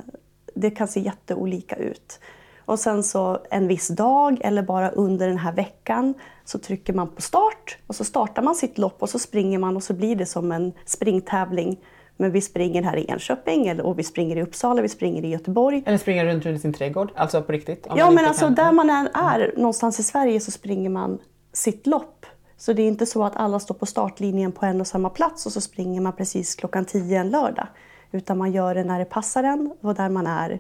det 0.55 0.71
kan 0.71 0.89
se 0.89 1.01
jätteolika 1.01 1.77
ut. 1.77 2.21
Och 2.65 2.79
sen 2.79 3.03
så 3.03 3.39
en 3.51 3.69
viss 3.69 3.89
dag 3.89 4.41
eller 4.41 4.63
bara 4.63 4.91
under 4.91 5.29
den 5.29 5.39
här 5.39 5.53
veckan 5.53 6.15
så 6.45 6.59
trycker 6.59 6.93
man 6.93 7.09
på 7.09 7.23
start 7.23 7.79
och 7.87 7.97
så 7.97 8.05
startar 8.05 8.43
man 8.43 8.55
sitt 8.55 8.79
lopp 8.79 9.03
och 9.03 9.11
så 9.11 9.19
springer 9.19 9.59
man 9.59 9.77
och 9.77 9.83
så 9.83 9.95
blir 9.95 10.17
det 10.17 10.27
som 10.27 10.53
en 10.53 10.73
springtävling. 10.85 11.79
Men 12.23 12.33
vi 12.33 12.41
springer 12.41 12.83
här 12.83 12.97
i 12.97 13.05
Enköping 13.09 13.67
eller, 13.67 13.87
och 13.87 13.99
vi 13.99 14.03
springer 14.03 14.37
i 14.37 14.43
Uppsala, 14.43 14.83
vi 14.83 14.89
springer 14.89 15.25
i 15.25 15.29
Göteborg. 15.29 15.83
Eller 15.87 15.99
springer 15.99 16.27
runt 16.27 16.47
i 16.47 16.59
sin 16.59 16.73
trädgård, 16.73 17.13
alltså 17.15 17.43
på 17.43 17.53
riktigt? 17.53 17.87
Ja, 17.97 18.11
men 18.11 18.25
alltså 18.25 18.45
kan... 18.45 18.55
där 18.55 18.73
man 18.73 18.91
än 18.91 19.09
är, 19.15 19.41
mm. 19.41 19.51
någonstans 19.57 20.01
i 20.01 20.03
Sverige 20.03 20.41
så 20.41 20.51
springer 20.51 20.91
man 20.91 21.19
sitt 21.53 21.87
lopp. 21.87 22.27
Så 22.57 22.73
det 22.73 22.83
är 22.83 22.89
inte 22.89 23.07
så 23.07 23.25
att 23.25 23.37
alla 23.37 23.61
står 23.61 23.75
på 23.75 23.87
startlinjen 23.87 24.53
på 24.53 24.67
en 24.67 24.81
och 24.81 24.87
samma 24.87 25.11
plats 25.11 25.47
och 25.47 25.53
så 25.53 25.61
springer 25.61 26.01
man 26.01 26.13
precis 26.13 26.55
klockan 26.55 26.85
10 26.85 27.19
en 27.19 27.31
lördag. 27.31 27.67
Utan 28.13 28.39
man 28.39 28.53
gör 28.53 28.75
det 28.75 28.85
när 28.85 28.99
det 28.99 29.05
passar 29.05 29.45
en 29.45 29.73
och 29.81 29.95
där 29.95 30.09
man 30.09 30.27
är. 30.27 30.59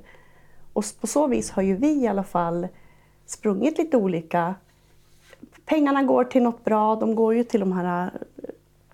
Och 0.72 0.84
på 1.00 1.06
så 1.06 1.26
vis 1.26 1.50
har 1.50 1.62
ju 1.62 1.76
vi 1.76 2.02
i 2.02 2.08
alla 2.08 2.24
fall 2.24 2.68
sprungit 3.26 3.78
lite 3.78 3.96
olika. 3.96 4.54
Pengarna 5.64 6.02
går 6.02 6.24
till 6.24 6.42
något 6.42 6.64
bra, 6.64 6.96
de 6.96 7.14
går 7.14 7.34
ju 7.34 7.44
till 7.44 7.60
de 7.60 7.72
här... 7.72 8.10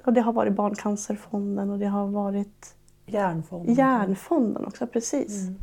Och 0.08 0.14
det 0.14 0.20
har 0.20 0.32
varit 0.32 0.52
Barncancerfonden 0.52 1.70
och 1.70 1.78
det 1.78 1.86
har 1.86 2.06
varit 2.06 2.74
Järnfonden. 3.06 3.74
Järnfonden 3.74 4.64
också, 4.64 4.86
precis. 4.86 5.42
Mm. 5.42 5.54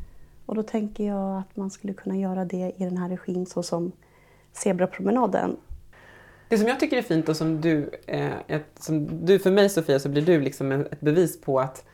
Och 0.45 0.55
då 0.55 0.63
tänker 0.63 1.03
jag 1.07 1.37
att 1.37 1.55
man 1.55 1.71
skulle 1.71 1.93
kunna 1.93 2.17
göra 2.17 2.45
det 2.45 2.73
i 2.77 2.83
den 2.83 2.97
här 2.97 3.09
regin 3.09 3.45
så 3.45 3.63
som 3.63 3.91
Zebrapromenaden. 4.53 5.57
Det 6.49 6.57
som 6.57 6.67
jag 6.67 6.79
tycker 6.79 6.97
är 6.97 7.01
fint 7.01 7.29
och 7.29 7.35
som 7.35 7.61
du, 7.61 7.89
eh, 8.07 8.31
ett, 8.47 8.65
som 8.79 9.25
du 9.25 9.39
för 9.39 9.51
mig 9.51 9.69
Sofia 9.69 9.99
så 9.99 10.09
blir 10.09 10.21
du 10.21 10.41
liksom 10.41 10.71
ett 10.71 11.01
bevis 11.01 11.41
på 11.41 11.59
att 11.59 11.85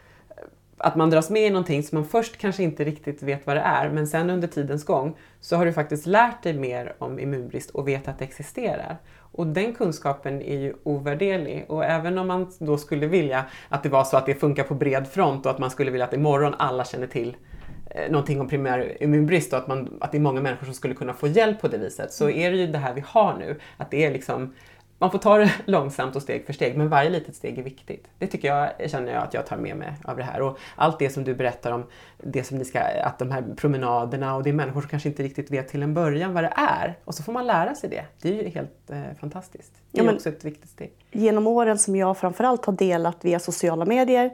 att 0.84 0.96
man 0.96 1.10
dras 1.10 1.30
med 1.30 1.42
i 1.42 1.50
någonting 1.50 1.84
som 1.84 1.98
man 1.98 2.08
först 2.08 2.38
kanske 2.38 2.64
inte 2.64 2.84
riktigt 2.84 3.24
vet 3.24 3.48
vad 3.48 3.56
det 3.56 3.62
är 3.62 3.90
men 3.90 4.08
sen 4.08 4.30
under 4.30 4.48
tidens 4.48 4.86
gång 4.86 5.18
så 5.40 5.56
har 5.56 5.66
du 5.66 5.74
faktiskt 5.74 6.06
lärt 6.06 6.44
dig 6.44 6.54
mer 6.54 6.94
om 6.98 7.20
immunbrist 7.20 7.70
och 7.70 7.88
vet 7.88 8.08
att 8.08 8.20
det 8.20 8.26
existerar. 8.26 8.98
Och 9.34 9.48
den 9.48 9.74
kunskapen 9.74 10.42
är 10.42 10.58
ju 10.58 10.74
ovärderlig 10.84 11.66
och 11.68 11.86
även 11.86 12.18
om 12.18 12.28
man 12.28 12.52
då 12.60 12.78
skulle 12.78 13.08
vilja 13.08 13.46
att 13.70 13.84
det 13.84 13.90
var 13.90 14.04
så 14.04 14.18
att 14.18 14.26
det 14.26 14.36
funkar 14.36 14.64
på 14.64 14.76
bred 14.76 15.08
front 15.08 15.46
och 15.46 15.52
att 15.52 15.60
man 15.60 15.70
skulle 15.70 15.92
vilja 15.92 16.06
att 16.06 16.14
imorgon 16.14 16.56
alla 16.58 16.86
känner 16.86 17.08
till 17.08 17.38
eh, 17.86 18.12
någonting 18.12 18.42
om 18.42 18.48
primär 18.48 19.04
immunbrist 19.04 19.54
och 19.54 19.60
att, 19.60 19.68
man, 19.68 19.98
att 20.02 20.12
det 20.12 20.18
är 20.18 20.22
många 20.22 20.42
människor 20.42 20.66
som 20.66 20.74
skulle 20.74 20.94
kunna 20.94 21.14
få 21.14 21.28
hjälp 21.28 21.62
på 21.62 21.68
det 21.68 21.78
viset 21.78 22.14
så 22.14 22.30
är 22.30 22.52
det 22.52 22.58
ju 22.58 22.68
det 22.68 22.78
här 22.78 22.94
vi 22.94 23.04
har 23.08 23.38
nu. 23.40 23.60
Att 23.78 23.92
det 23.92 24.06
är 24.06 24.12
liksom 24.12 24.54
man 25.02 25.12
får 25.12 25.20
ta 25.20 25.38
det 25.38 25.52
långsamt 25.66 26.16
och 26.16 26.22
steg 26.22 26.46
för 26.46 26.54
steg, 26.54 26.78
men 26.78 26.90
varje 26.90 27.10
litet 27.10 27.36
steg 27.36 27.60
är 27.60 27.64
viktigt. 27.64 28.08
Det 28.18 28.28
tycker 28.28 28.48
jag, 28.48 28.90
känner 28.92 29.14
jag 29.14 29.24
att 29.24 29.34
jag 29.34 29.46
tar 29.46 29.58
med 29.58 29.78
mig 29.78 29.94
av 30.04 30.18
det 30.18 30.24
här. 30.24 30.42
Och 30.42 30.58
allt 30.76 31.00
det 31.00 31.10
som 31.10 31.24
du 31.24 31.36
berättar 31.36 31.72
om, 31.72 31.84
det 32.18 32.44
som 32.44 32.58
ni 32.58 32.66
ska, 32.66 32.80
att 32.80 33.20
de 33.20 33.32
här 33.32 33.44
promenaderna 33.56 34.36
och 34.36 34.44
det 34.44 34.50
är 34.50 34.54
människor 34.54 34.82
som 34.82 34.90
kanske 34.90 35.10
inte 35.10 35.24
riktigt 35.24 35.52
vet 35.52 35.68
till 35.68 35.84
en 35.84 35.94
början 35.94 36.34
vad 36.34 36.44
det 36.44 36.54
är. 36.56 36.98
Och 37.06 37.16
så 37.16 37.24
får 37.24 37.34
man 37.34 37.48
lära 37.48 37.76
sig 37.76 37.90
det. 37.90 38.06
Det 38.22 38.40
är 38.40 38.44
ju 38.44 38.50
helt 38.50 38.90
eh, 38.90 39.02
fantastiskt. 39.20 39.74
Det 39.92 40.02
är 40.02 40.06
ja, 40.06 40.14
också 40.14 40.30
ett 40.30 40.46
viktigt 40.46 40.70
steg. 40.70 40.92
Genom 41.12 41.48
åren 41.48 41.78
som 41.78 41.96
jag 41.96 42.18
framförallt 42.18 42.66
har 42.66 42.74
delat 42.74 43.26
via 43.26 43.40
sociala 43.40 43.86
medier, 43.86 44.32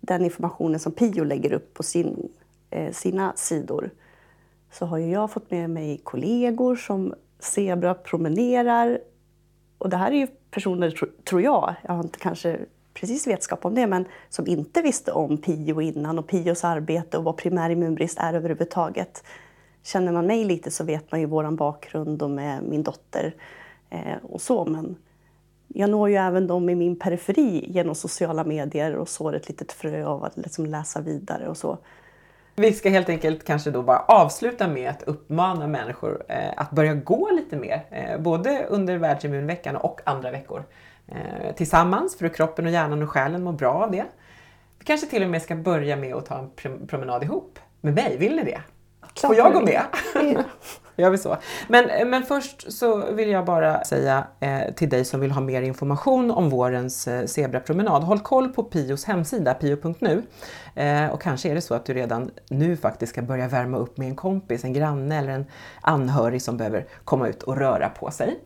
den 0.00 0.24
informationen 0.24 0.80
som 0.80 0.92
Pio 0.92 1.24
lägger 1.24 1.52
upp 1.52 1.74
på 1.74 1.82
sin, 1.82 2.32
eh, 2.70 2.92
sina 2.92 3.32
sidor, 3.36 3.90
så 4.72 4.86
har 4.86 4.98
ju 4.98 5.10
jag 5.10 5.30
fått 5.30 5.50
med 5.50 5.70
mig 5.70 6.00
kollegor 6.04 6.76
som 6.76 7.14
Zebra 7.38 7.94
promenerar 7.94 9.00
och 9.80 9.90
det 9.90 9.96
här 9.96 10.12
är 10.12 10.16
ju 10.16 10.26
personer, 10.26 10.90
tror 11.24 11.42
jag, 11.42 11.74
jag 11.82 11.92
har 11.92 12.04
inte 12.04 12.18
kanske 12.18 12.58
precis 12.94 13.26
vetskap 13.26 13.64
om 13.64 13.74
det, 13.74 13.86
men 13.86 14.04
som 14.28 14.46
inte 14.46 14.82
visste 14.82 15.12
om 15.12 15.38
PIO 15.38 15.80
innan 15.80 16.18
och 16.18 16.26
PIOs 16.26 16.64
arbete 16.64 17.18
och 17.18 17.24
vad 17.24 17.36
primär 17.36 17.70
immunbrist 17.70 18.18
är 18.18 18.34
överhuvudtaget. 18.34 19.24
Känner 19.82 20.12
man 20.12 20.26
mig 20.26 20.44
lite 20.44 20.70
så 20.70 20.84
vet 20.84 21.12
man 21.12 21.20
ju 21.20 21.26
vår 21.26 21.50
bakgrund 21.50 22.22
och 22.22 22.30
med 22.30 22.62
min 22.62 22.82
dotter 22.82 23.34
eh, 23.90 24.16
och 24.22 24.40
så, 24.40 24.64
men 24.64 24.96
jag 25.68 25.90
når 25.90 26.08
ju 26.08 26.16
även 26.16 26.46
dem 26.46 26.68
i 26.68 26.74
min 26.74 26.98
periferi 26.98 27.64
genom 27.68 27.94
sociala 27.94 28.44
medier 28.44 28.96
och 28.96 29.08
sår 29.08 29.34
ett 29.34 29.48
litet 29.48 29.72
frö 29.72 30.04
av 30.04 30.24
att 30.24 30.36
liksom 30.36 30.66
läsa 30.66 31.00
vidare 31.00 31.48
och 31.48 31.56
så. 31.56 31.78
Vi 32.54 32.72
ska 32.72 32.90
helt 32.90 33.08
enkelt 33.08 33.44
kanske 33.44 33.70
då 33.70 33.82
bara 33.82 33.98
avsluta 33.98 34.68
med 34.68 34.90
att 34.90 35.02
uppmana 35.02 35.66
människor 35.66 36.22
eh, 36.28 36.50
att 36.56 36.70
börja 36.70 36.94
gå 36.94 37.30
lite 37.30 37.56
mer, 37.56 37.84
eh, 37.90 38.20
både 38.20 38.66
under 38.68 38.96
världsimmunveckan 38.98 39.76
och 39.76 40.00
andra 40.04 40.30
veckor. 40.30 40.64
Eh, 41.08 41.54
tillsammans 41.54 42.18
för 42.18 42.26
att 42.26 42.36
kroppen 42.36 42.66
och 42.66 42.72
hjärnan 42.72 43.02
och 43.02 43.10
själen 43.10 43.42
mår 43.42 43.52
bra 43.52 43.72
av 43.72 43.90
det. 43.90 44.04
Vi 44.78 44.84
kanske 44.84 45.06
till 45.06 45.22
och 45.22 45.30
med 45.30 45.42
ska 45.42 45.56
börja 45.56 45.96
med 45.96 46.14
att 46.14 46.26
ta 46.26 46.38
en 46.38 46.86
promenad 46.86 47.22
ihop 47.22 47.58
med 47.80 47.94
mig, 47.94 48.16
vill 48.18 48.36
ni 48.36 48.44
det? 48.44 48.60
Får 49.26 49.36
jag 49.36 49.52
gå 49.52 49.60
med? 49.60 49.82
Ja. 50.14 50.42
Gör 50.96 51.10
vi 51.10 51.18
så. 51.18 51.36
Men, 51.68 52.10
men 52.10 52.22
först 52.22 52.72
så 52.72 53.12
vill 53.12 53.28
jag 53.28 53.44
bara 53.44 53.84
säga 53.84 54.26
eh, 54.40 54.74
till 54.74 54.88
dig 54.88 55.04
som 55.04 55.20
vill 55.20 55.30
ha 55.30 55.40
mer 55.40 55.62
information 55.62 56.30
om 56.30 56.50
vårens 56.50 57.08
eh, 57.08 57.26
zebrapromenad. 57.26 58.02
Håll 58.02 58.20
koll 58.20 58.48
på 58.48 58.62
Pios 58.62 59.04
hemsida, 59.04 59.54
pio.nu. 59.54 60.22
Eh, 60.74 61.06
och 61.06 61.22
kanske 61.22 61.50
är 61.50 61.54
det 61.54 61.60
så 61.60 61.74
att 61.74 61.84
du 61.84 61.94
redan 61.94 62.30
nu 62.48 62.76
faktiskt 62.76 63.12
ska 63.12 63.22
börja 63.22 63.48
värma 63.48 63.76
upp 63.76 63.96
med 63.96 64.08
en 64.08 64.16
kompis, 64.16 64.64
en 64.64 64.72
granne 64.72 65.18
eller 65.18 65.32
en 65.32 65.46
anhörig 65.80 66.42
som 66.42 66.56
behöver 66.56 66.86
komma 67.04 67.28
ut 67.28 67.42
och 67.42 67.56
röra 67.56 67.88
på 67.88 68.10
sig. 68.10 68.38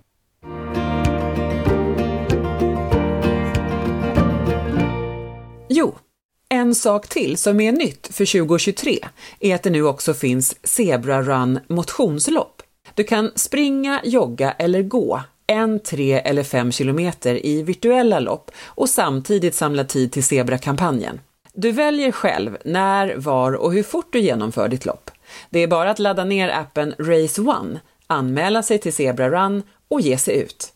En 6.54 6.75
sak 6.75 7.08
till 7.08 7.37
som 7.37 7.61
är 7.61 7.73
nytt 7.73 8.06
för 8.06 8.38
2023 8.38 8.99
är 9.40 9.54
att 9.54 9.62
det 9.62 9.70
nu 9.70 9.82
också 9.82 10.14
finns 10.14 10.56
Zebra 10.62 11.23
Run 11.23 11.61
motionslopp. 11.68 12.62
Du 12.94 13.04
kan 13.04 13.30
springa, 13.34 14.00
jogga 14.04 14.52
eller 14.52 14.82
gå 14.82 15.20
en, 15.46 15.80
tre 15.80 16.12
eller 16.12 16.42
fem 16.42 16.73
kilometer 16.73 17.46
i 17.46 17.62
virtuella 17.62 18.20
lopp 18.20 18.50
och 18.64 18.88
samtidigt 18.88 19.54
samla 19.54 19.84
tid 19.84 20.12
till 20.12 20.25
Zebra-kampanjen. 20.25 21.20
Du 21.52 21.73
väljer 21.73 22.12
själv 22.12 22.56
när, 22.64 23.16
var 23.16 23.52
och 23.52 23.73
hur 23.73 23.82
fort 23.82 24.12
du 24.12 24.20
genomför 24.20 24.68
ditt 24.68 24.87
lopp. 24.87 25.11
Det 25.50 25.58
är 25.58 25.68
bara 25.68 25.90
att 25.90 25.99
ladda 25.99 26.25
ner 26.25 26.49
appen 26.49 26.94
Race 26.99 27.40
One, 27.40 27.80
anmäla 28.06 28.62
sig 28.62 28.78
till 28.78 28.92
Zebra 28.92 29.30
Run 29.30 29.62
och 29.88 30.00
ge 30.00 30.18
sig 30.18 30.37
ut. 30.37 30.73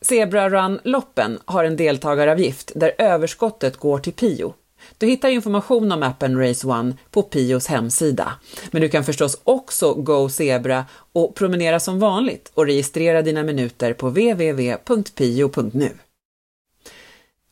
Zebra 0.00 0.50
Run-loppen 0.50 1.38
har 1.44 1.64
en 1.64 1.76
deltagaravgift 1.76 2.72
där 2.74 2.92
överskottet 2.98 3.76
går 3.76 3.98
till 3.98 4.12
Pio. 4.12 4.54
Du 5.00 5.06
hittar 5.06 5.28
information 5.28 5.92
om 5.92 6.02
appen 6.02 6.38
Race 6.38 6.66
One 6.66 6.96
på 7.10 7.22
Pios 7.22 7.66
hemsida. 7.66 8.32
Men 8.70 8.82
du 8.82 8.88
kan 8.88 9.04
förstås 9.04 9.40
också 9.44 9.94
Go 9.94 10.28
Zebra 10.28 10.84
och 11.12 11.34
promenera 11.34 11.80
som 11.80 11.98
vanligt 11.98 12.50
och 12.54 12.66
registrera 12.66 13.22
dina 13.22 13.42
minuter 13.42 13.92
på 13.92 14.08
www.pio.nu. 14.08 15.90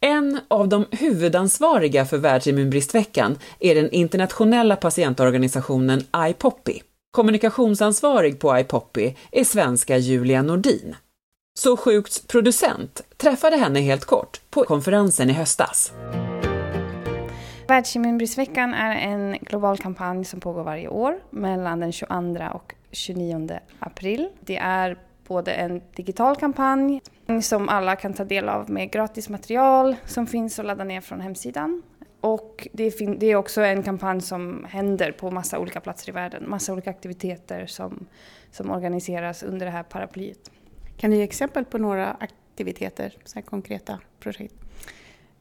En 0.00 0.40
av 0.48 0.68
de 0.68 0.86
huvudansvariga 0.90 2.06
för 2.06 2.18
Världsimmunbristveckan 2.18 3.38
är 3.60 3.74
den 3.74 3.90
internationella 3.90 4.76
patientorganisationen 4.76 6.04
IPOPI. 6.28 6.82
Kommunikationsansvarig 7.10 8.38
på 8.38 8.58
IPOPI 8.58 9.16
är 9.32 9.44
svenska 9.44 9.98
Julia 9.98 10.42
Nordin. 10.42 10.96
Så 11.58 11.76
Sjukts 11.76 12.26
producent 12.26 13.00
träffade 13.16 13.56
henne 13.56 13.80
helt 13.80 14.04
kort 14.04 14.40
på 14.50 14.64
konferensen 14.64 15.30
i 15.30 15.32
höstas. 15.32 15.92
Världsimmunbristveckan 17.68 18.74
är 18.74 18.96
en 18.96 19.36
global 19.40 19.78
kampanj 19.78 20.24
som 20.24 20.40
pågår 20.40 20.62
varje 20.62 20.88
år 20.88 21.20
mellan 21.30 21.80
den 21.80 21.92
22 21.92 22.44
och 22.54 22.74
29 22.90 23.58
april. 23.78 24.28
Det 24.40 24.56
är 24.56 24.98
både 25.26 25.52
en 25.52 25.82
digital 25.94 26.36
kampanj 26.36 27.00
som 27.42 27.68
alla 27.68 27.96
kan 27.96 28.14
ta 28.14 28.24
del 28.24 28.48
av 28.48 28.70
med 28.70 28.90
gratis 28.90 29.28
material 29.28 29.96
som 30.04 30.26
finns 30.26 30.58
att 30.58 30.64
ladda 30.64 30.84
ner 30.84 31.00
från 31.00 31.20
hemsidan. 31.20 31.82
Och 32.20 32.68
det, 32.72 33.00
är 33.22 33.36
också 33.36 33.60
en 33.60 33.82
kampanj 33.82 34.20
som 34.20 34.66
händer 34.68 35.12
på 35.12 35.30
massa 35.30 35.58
olika 35.58 35.80
platser 35.80 36.08
i 36.08 36.12
världen, 36.12 36.50
massa 36.50 36.72
olika 36.72 36.90
aktiviteter 36.90 37.66
som, 37.66 38.06
som 38.50 38.70
organiseras 38.70 39.42
under 39.42 39.66
det 39.66 39.72
här 39.72 39.82
paraplyet. 39.82 40.50
Kan 40.96 41.10
du 41.10 41.16
ge 41.16 41.22
exempel 41.22 41.64
på 41.64 41.78
några 41.78 42.16
aktiviteter, 42.20 43.14
så 43.24 43.42
konkreta 43.42 43.98
projekt? 44.20 44.67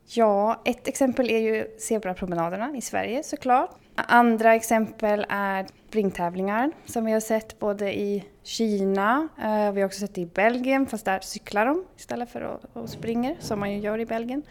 Ja, 0.09 0.61
ett 0.65 0.87
exempel 0.87 1.29
är 1.29 1.39
ju 1.39 1.67
zebrapromenaderna 1.79 2.77
i 2.77 2.81
Sverige 2.81 3.23
såklart. 3.23 3.69
Andra 3.95 4.55
exempel 4.55 5.25
är 5.29 5.67
springtävlingar 5.87 6.71
som 6.85 7.05
vi 7.05 7.11
har 7.11 7.19
sett 7.19 7.59
både 7.59 7.97
i 7.99 8.25
Kina, 8.43 9.27
eh, 9.41 9.71
vi 9.71 9.81
har 9.81 9.85
också 9.85 9.99
sett 9.99 10.15
det 10.15 10.21
i 10.21 10.25
Belgien 10.25 10.85
fast 10.85 11.05
där 11.05 11.19
cyklar 11.19 11.65
de 11.65 11.83
istället 11.97 12.29
för 12.29 12.59
att, 12.73 12.89
springa 12.89 13.35
som 13.39 13.59
man 13.59 13.71
ju 13.71 13.79
gör 13.79 13.99
i 13.99 14.05
Belgien. 14.05 14.43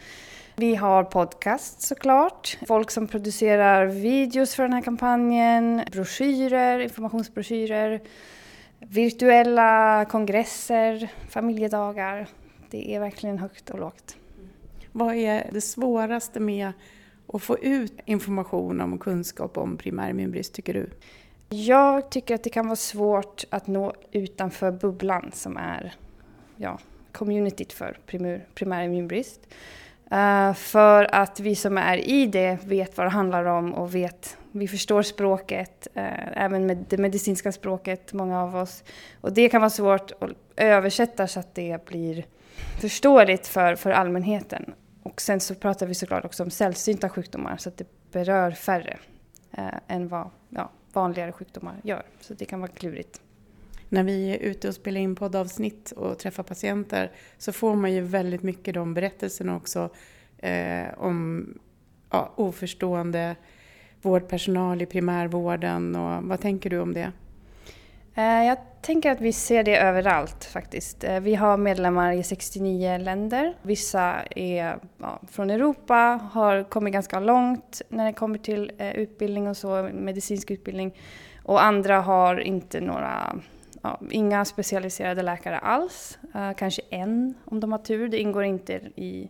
Vi 0.55 0.75
har 0.75 1.03
podcast 1.03 1.81
såklart, 1.81 2.57
folk 2.67 2.91
som 2.91 3.07
producerar 3.07 3.85
videos 3.85 4.55
för 4.55 4.63
den 4.63 4.73
här 4.73 4.81
kampanjen, 4.81 5.81
broschyrer, 5.91 6.79
informationsbroschyrer, 6.79 8.01
virtuella 8.79 10.05
kongresser, 10.05 11.11
familjedagar. 11.29 12.27
Det 12.69 12.95
är 12.95 12.99
verkligen 12.99 13.37
högt 13.37 13.69
och 13.69 13.79
lågt. 13.79 14.17
Vad 14.97 15.15
är 15.15 15.49
det 15.51 15.61
svåraste 15.61 16.39
med 16.39 16.71
att 17.33 17.43
få 17.43 17.57
ut 17.57 17.99
information 18.05 18.81
om 18.81 18.97
kunskap 18.97 19.57
om 19.57 19.77
primärimmunbrist 19.77 20.53
tycker 20.53 20.73
du? 20.73 20.89
Jag 21.49 22.09
tycker 22.09 22.35
att 22.35 22.43
det 22.43 22.49
kan 22.49 22.67
vara 22.67 22.75
svårt 22.75 23.43
att 23.49 23.67
nå 23.67 23.93
utanför 24.11 24.71
bubblan 24.71 25.31
som 25.33 25.57
är 25.57 25.93
ja, 26.55 26.79
communityt 27.11 27.73
för 27.73 27.97
primär, 28.05 28.45
primär 28.55 28.83
immunbrist. 28.83 29.39
Uh, 30.11 30.19
eh, 30.19 30.53
för 30.53 31.15
att 31.15 31.39
vi 31.39 31.55
som 31.55 31.77
är 31.77 31.97
i 31.97 32.25
det 32.25 32.57
vet 32.65 32.97
vad 32.97 33.05
det 33.05 33.11
handlar 33.11 33.45
om 33.45 33.73
och 33.73 33.95
vet, 33.95 34.37
vi 34.51 34.67
förstår 34.67 35.01
språket, 35.01 35.87
uh, 35.97 36.37
även 36.37 36.65
med 36.65 36.85
det 36.89 36.97
medicinska 36.97 37.51
språket, 37.51 38.13
många 38.13 38.43
av 38.43 38.55
oss. 38.55 38.83
Och 39.21 39.33
det 39.33 39.49
kan 39.49 39.61
vara 39.61 39.69
svårt 39.69 40.11
att 40.19 40.31
översätta 40.55 41.27
så 41.27 41.39
att 41.39 41.55
det 41.55 41.85
blir 41.85 42.25
förståeligt 42.81 43.47
för, 43.47 43.75
för 43.75 43.91
allmänheten. 43.91 44.73
Och 45.07 45.21
sen 45.21 45.39
så 45.39 45.55
pratar 45.55 45.87
vi 45.87 45.93
såklart 45.93 46.25
också 46.25 46.43
om 46.43 46.49
sällsynta 46.49 47.09
sjukdomar 47.09 47.57
så 47.57 47.69
att 47.69 47.77
det 47.77 47.85
berör 48.11 48.51
färre 48.51 48.97
eh, 49.51 49.67
än 49.87 50.07
vad 50.07 50.29
ja, 50.49 50.71
vanligare 50.93 51.31
sjukdomar 51.31 51.75
gör. 51.83 52.03
Så 52.21 52.33
det 52.33 52.45
kan 52.45 52.59
vara 52.59 52.71
klurigt 52.71 53.21
när 53.89 54.03
vi 54.03 54.29
är 54.29 54.37
ute 54.37 54.67
och 54.67 54.75
spelar 54.75 55.01
in 55.01 55.15
poddavsnitt 55.15 55.91
och 55.91 56.19
träffar 56.19 56.43
patienter 56.43 57.11
så 57.37 57.51
får 57.51 57.75
man 57.75 57.93
ju 57.93 58.01
väldigt 58.01 58.43
mycket 58.43 58.73
de 58.73 58.93
berättelserna 58.93 59.55
också 59.55 59.89
eh, 60.37 60.87
om 60.97 61.47
ja, 62.09 62.33
oförstående 62.35 63.35
vårdpersonal 64.01 64.81
i 64.81 64.85
primärvården. 64.85 65.95
Och, 65.95 66.23
vad 66.23 66.41
tänker 66.41 66.69
du 66.69 66.79
om 66.79 66.93
det? 66.93 67.11
Eh, 68.17 68.45
jag 68.45 68.57
tänker 68.81 69.11
att 69.11 69.21
vi 69.21 69.33
ser 69.33 69.63
det 69.63 69.77
överallt 69.77 70.45
faktiskt. 70.45 71.03
Eh, 71.03 71.19
vi 71.19 71.35
har 71.35 71.57
medlemmar 71.57 72.11
i 72.11 72.23
69 72.23 72.97
länder. 72.97 73.53
Vissa 73.61 74.15
är 74.35 74.79
ja, 74.97 75.19
från 75.31 75.49
Europa, 75.49 76.19
har 76.31 76.63
kommit 76.63 76.93
ganska 76.93 77.19
långt 77.19 77.81
när 77.89 78.05
det 78.05 78.13
kommer 78.13 78.37
till 78.37 78.71
eh, 78.77 78.95
utbildning 78.95 79.47
och 79.47 79.57
så, 79.57 79.89
medicinsk 79.93 80.51
utbildning. 80.51 80.95
Och 81.43 81.63
andra 81.63 81.99
har 81.99 82.39
inte 82.39 82.81
några 82.81 83.35
ja, 83.81 83.99
inga 84.09 84.45
specialiserade 84.45 85.21
läkare 85.21 85.57
alls. 85.57 86.19
Kanske 86.57 86.81
en 86.89 87.33
om 87.45 87.59
de 87.59 87.71
har 87.71 87.79
tur. 87.79 88.07
Det 88.09 88.19
ingår 88.19 88.43
inte 88.43 88.73
i, 88.95 89.29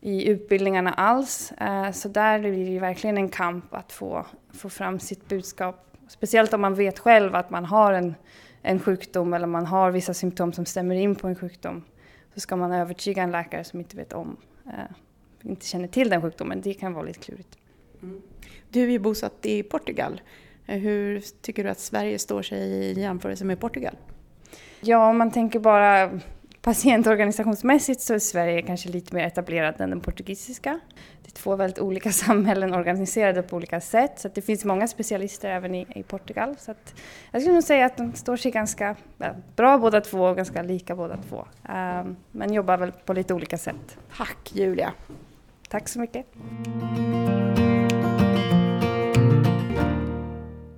i 0.00 0.28
utbildningarna 0.28 0.92
alls. 0.92 1.52
Så 1.92 2.08
där 2.08 2.38
blir 2.38 2.70
det 2.74 2.80
verkligen 2.80 3.18
en 3.18 3.28
kamp 3.28 3.74
att 3.74 3.92
få, 3.92 4.26
få 4.52 4.70
fram 4.70 4.98
sitt 5.00 5.28
budskap. 5.28 5.91
Speciellt 6.12 6.52
om 6.52 6.60
man 6.60 6.74
vet 6.74 6.98
själv 6.98 7.34
att 7.34 7.50
man 7.50 7.64
har 7.64 7.92
en, 7.92 8.14
en 8.62 8.80
sjukdom 8.80 9.34
eller 9.34 9.46
man 9.46 9.66
har 9.66 9.90
vissa 9.90 10.14
symptom 10.14 10.52
som 10.52 10.66
stämmer 10.66 10.94
in 10.94 11.14
på 11.14 11.28
en 11.28 11.36
sjukdom. 11.36 11.84
Så 12.34 12.40
ska 12.40 12.56
man 12.56 12.72
övertyga 12.72 13.22
en 13.22 13.30
läkare 13.30 13.64
som 13.64 13.80
inte 13.80 13.96
vet 13.96 14.12
om, 14.12 14.36
uh, 14.66 14.72
inte 15.42 15.66
känner 15.66 15.88
till 15.88 16.10
den 16.10 16.22
sjukdomen. 16.22 16.60
Det 16.60 16.74
kan 16.74 16.92
vara 16.92 17.04
lite 17.04 17.18
klurigt. 17.18 17.58
Mm. 18.02 18.22
Du 18.68 18.82
är 18.82 18.88
ju 18.88 18.98
bosatt 18.98 19.46
i 19.46 19.62
Portugal. 19.62 20.20
Eh, 20.66 20.78
hur 20.78 21.20
tycker 21.40 21.64
du 21.64 21.70
att 21.70 21.80
Sverige 21.80 22.18
står 22.18 22.42
sig 22.42 22.58
i 22.58 23.00
jämförelse 23.00 23.44
med 23.44 23.60
Portugal? 23.60 23.96
Ja, 24.80 25.08
om 25.08 25.18
man 25.18 25.30
tänker 25.30 25.58
bara 25.58 26.20
patientorganisationsmässigt 26.62 28.00
så 28.00 28.14
är 28.14 28.18
Sverige 28.18 28.62
kanske 28.62 28.88
lite 28.88 29.14
mer 29.14 29.26
etablerad 29.26 29.80
än 29.80 29.90
den 29.90 30.00
portugisiska. 30.00 30.80
Det 31.22 31.28
är 31.28 31.32
två 31.32 31.56
väldigt 31.56 31.78
olika 31.78 32.12
samhällen 32.12 32.74
organiserade 32.74 33.42
på 33.42 33.56
olika 33.56 33.80
sätt 33.80 34.12
så 34.16 34.28
det 34.28 34.42
finns 34.42 34.64
många 34.64 34.88
specialister 34.88 35.50
även 35.50 35.74
i, 35.74 35.86
i 35.94 36.02
Portugal. 36.02 36.56
Så 36.58 36.74
jag 37.30 37.42
skulle 37.42 37.54
nog 37.54 37.64
säga 37.64 37.86
att 37.86 37.96
de 37.96 38.14
står 38.14 38.36
sig 38.36 38.50
ganska 38.50 38.96
bra 39.56 39.78
båda 39.78 40.00
två 40.00 40.24
och 40.24 40.36
ganska 40.36 40.62
lika 40.62 40.96
båda 40.96 41.16
två. 41.28 41.46
Um, 41.72 42.16
men 42.30 42.52
jobbar 42.52 42.76
väl 42.76 42.92
på 42.92 43.12
lite 43.12 43.34
olika 43.34 43.58
sätt. 43.58 43.98
Tack 44.16 44.52
Julia! 44.54 44.92
Tack 45.68 45.88
så 45.88 46.00
mycket! 46.00 46.26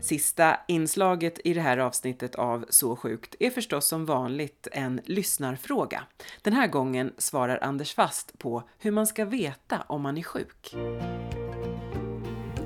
Sista 0.04 0.56
inslaget 0.68 1.40
i 1.44 1.54
det 1.54 1.60
här 1.60 1.78
avsnittet 1.78 2.34
av 2.34 2.64
Så 2.68 2.96
sjukt 2.96 3.34
är 3.40 3.50
förstås 3.50 3.86
som 3.86 4.06
vanligt 4.06 4.68
en 4.72 5.00
lyssnarfråga. 5.04 6.02
Den 6.42 6.52
här 6.52 6.66
gången 6.66 7.12
svarar 7.18 7.58
Anders 7.62 7.94
Fast 7.94 8.38
på 8.38 8.62
hur 8.78 8.90
man 8.90 9.06
ska 9.06 9.24
veta 9.24 9.84
om 9.86 10.02
man 10.02 10.18
är 10.18 10.22
sjuk. 10.22 10.74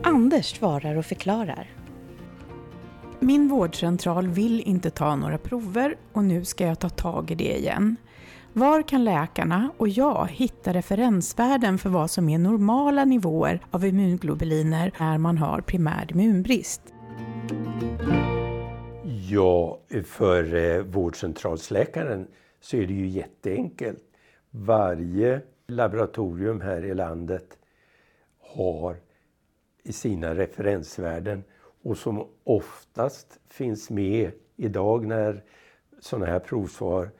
Anders 0.02 0.56
svarar 0.56 0.96
och 0.96 1.06
förklarar. 1.06 1.70
Min 3.20 3.48
vårdcentral 3.48 4.28
vill 4.28 4.60
inte 4.60 4.90
ta 4.90 5.16
några 5.16 5.38
prover 5.38 5.96
och 6.12 6.24
nu 6.24 6.44
ska 6.44 6.66
jag 6.66 6.80
ta 6.80 6.88
tag 6.88 7.30
i 7.30 7.34
det 7.34 7.58
igen. 7.58 7.96
Var 8.52 8.82
kan 8.82 9.04
läkarna 9.04 9.70
och 9.76 9.88
jag 9.88 10.28
hitta 10.30 10.72
referensvärden 10.72 11.78
för 11.78 11.90
vad 11.90 12.10
som 12.10 12.28
är 12.28 12.38
normala 12.38 13.04
nivåer 13.04 13.60
av 13.70 13.84
immunglobuliner 13.84 14.92
när 14.98 15.18
man 15.18 15.38
har 15.38 15.60
primär 15.60 16.06
immunbrist? 16.10 16.82
Ja, 19.30 19.80
för 20.04 20.54
eh, 20.54 20.82
vårdcentralsläkaren 20.82 22.26
så 22.60 22.76
är 22.76 22.86
det 22.86 22.94
ju 22.94 23.06
jätteenkelt. 23.06 24.02
Varje 24.50 25.40
laboratorium 25.66 26.60
här 26.60 26.84
i 26.84 26.94
landet 26.94 27.58
har 28.38 28.96
sina 29.90 30.34
referensvärden 30.34 31.44
och 31.82 31.98
som 31.98 32.28
oftast 32.44 33.40
finns 33.48 33.90
med 33.90 34.32
idag 34.56 35.06
när 35.06 35.42
sådana 36.00 36.26
här 36.26 36.38
provsvar 36.38 37.10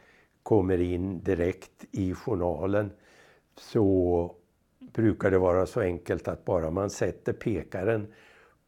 kommer 0.42 0.80
in 0.80 1.20
direkt 1.20 1.84
i 1.90 2.14
journalen 2.14 2.90
så 3.56 4.34
brukar 4.92 5.30
det 5.30 5.38
vara 5.38 5.66
så 5.66 5.80
enkelt 5.80 6.28
att 6.28 6.44
bara 6.44 6.70
man 6.70 6.90
sätter 6.90 7.32
pekaren 7.32 8.12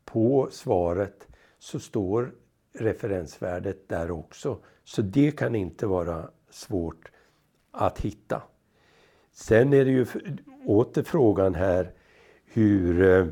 på 0.05 0.49
svaret 0.51 1.30
så 1.61 1.81
står 1.81 2.35
referensvärdet 2.73 3.89
där 3.89 4.11
också. 4.11 4.59
Så 4.85 5.03
det 5.03 5.31
kan 5.31 5.55
inte 5.55 5.87
vara 5.87 6.31
svårt 6.51 7.11
att 7.71 8.01
hitta. 8.01 8.43
Sen 9.33 9.73
är 9.73 9.85
det 9.85 9.91
ju 9.91 10.07
åter 10.67 11.03
frågan 11.03 11.55
här 11.55 11.93
hur, 12.45 13.03
eh, 13.03 13.27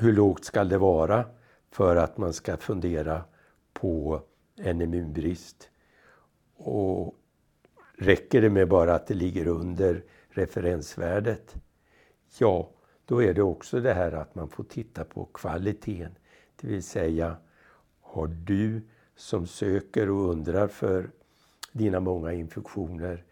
hur 0.00 0.12
lågt 0.12 0.44
ska 0.44 0.64
det 0.64 0.78
vara 0.78 1.24
för 1.70 1.96
att 1.96 2.18
man 2.18 2.32
ska 2.32 2.56
fundera 2.56 3.24
på 3.72 4.22
en 4.56 4.80
immunbrist. 4.80 5.70
Och 6.56 7.14
räcker 7.98 8.42
det 8.42 8.50
med 8.50 8.68
bara 8.68 8.94
att 8.94 9.06
det 9.06 9.14
ligger 9.14 9.46
under 9.46 10.04
referensvärdet? 10.28 11.54
Ja, 12.38 12.70
då 13.04 13.22
är 13.22 13.34
det 13.34 13.42
också 13.42 13.80
det 13.80 13.94
här 13.94 14.12
att 14.12 14.34
man 14.34 14.48
får 14.48 14.64
titta 14.64 15.04
på 15.04 15.24
kvaliteten. 15.24 16.14
Det 16.60 16.66
vill 16.66 16.82
säga, 16.82 17.36
har 18.00 18.26
du 18.26 18.82
som 19.16 19.46
söker 19.46 20.10
och 20.10 20.30
undrar 20.30 20.68
för 20.68 21.10
dina 21.72 22.00
många 22.00 22.32
infektioner 22.32 23.24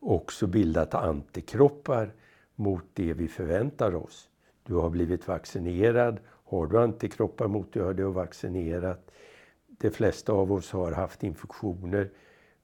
också 0.00 0.46
bildat 0.46 0.94
antikroppar 0.94 2.12
mot 2.54 2.84
det 2.94 3.12
vi 3.12 3.28
förväntar 3.28 3.94
oss? 3.94 4.28
Du 4.62 4.74
har 4.74 4.90
blivit 4.90 5.28
vaccinerad. 5.28 6.20
Har 6.26 6.66
du 6.66 6.78
antikroppar 6.78 7.48
mot 7.48 7.72
det 7.72 7.80
har 7.80 7.94
du 7.94 8.04
vaccinerat. 8.04 9.10
De 9.66 9.90
flesta 9.90 10.32
av 10.32 10.52
oss 10.52 10.70
har 10.70 10.92
haft 10.92 11.22
infektioner 11.22 12.10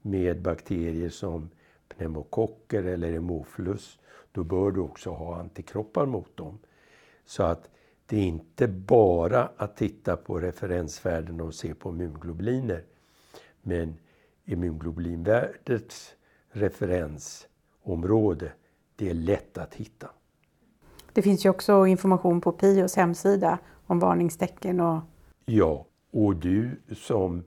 med 0.03 0.43
bakterier 0.43 1.09
som 1.09 1.51
pneumokocker 1.89 2.85
eller 2.85 3.13
hemofilus. 3.13 3.99
Då 4.33 4.45
bör 4.45 4.71
du 4.71 4.81
också 4.81 5.11
ha 5.11 5.37
antikroppar 5.41 6.07
mot 6.07 6.37
dem. 6.37 6.59
Så 7.25 7.43
att 7.43 7.71
det 8.07 8.17
är 8.17 8.23
inte 8.23 8.69
bara 8.69 9.49
att 9.57 9.77
titta 9.77 10.17
på 10.17 10.39
referensvärden 10.39 11.41
och 11.41 11.55
se 11.55 11.75
på 11.75 11.89
immunglobuliner. 11.89 12.85
Men 13.63 13.97
immunglobulinvärdets 14.45 16.15
referensområde, 16.51 18.53
det 18.97 19.11
är 19.11 19.15
lätt 19.15 19.59
att 19.59 19.75
hitta. 19.75 20.11
Det 21.13 21.23
finns 21.23 21.47
ju 21.47 21.51
också 21.51 21.87
information 21.87 22.41
på 22.41 22.53
PIOs 22.53 22.97
hemsida 22.97 23.59
om 23.87 23.99
varningstecken 23.99 24.81
och... 24.81 25.01
Ja, 25.45 25.87
och 26.11 26.37
du 26.37 26.81
som 26.97 27.45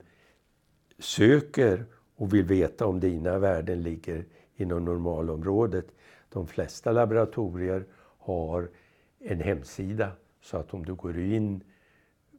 söker 0.98 1.84
och 2.16 2.34
vill 2.34 2.44
veta 2.44 2.86
om 2.86 3.00
dina 3.00 3.38
värden 3.38 3.82
ligger 3.82 4.26
inom 4.56 4.84
normalområdet. 4.84 5.86
De 6.28 6.46
flesta 6.46 6.92
laboratorier 6.92 7.86
har 8.18 8.70
en 9.18 9.40
hemsida 9.40 10.12
så 10.40 10.56
att 10.56 10.74
om 10.74 10.84
du 10.84 10.94
går 10.94 11.18
in 11.18 11.64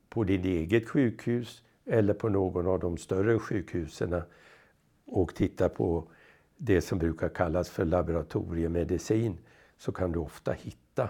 på 0.09 0.23
ditt 0.23 0.45
eget 0.45 0.89
sjukhus 0.89 1.63
eller 1.85 2.13
på 2.13 2.29
någon 2.29 2.67
av 2.67 2.79
de 2.79 2.97
större 2.97 3.39
sjukhusen 3.39 4.21
och 5.07 5.35
tittar 5.35 5.69
på 5.69 6.07
det 6.57 6.81
som 6.81 6.99
brukar 6.99 7.29
kallas 7.29 7.69
för 7.69 7.85
laboratoriemedicin 7.85 9.37
så 9.77 9.91
kan 9.91 10.11
du 10.11 10.19
ofta 10.19 10.51
hitta 10.51 11.09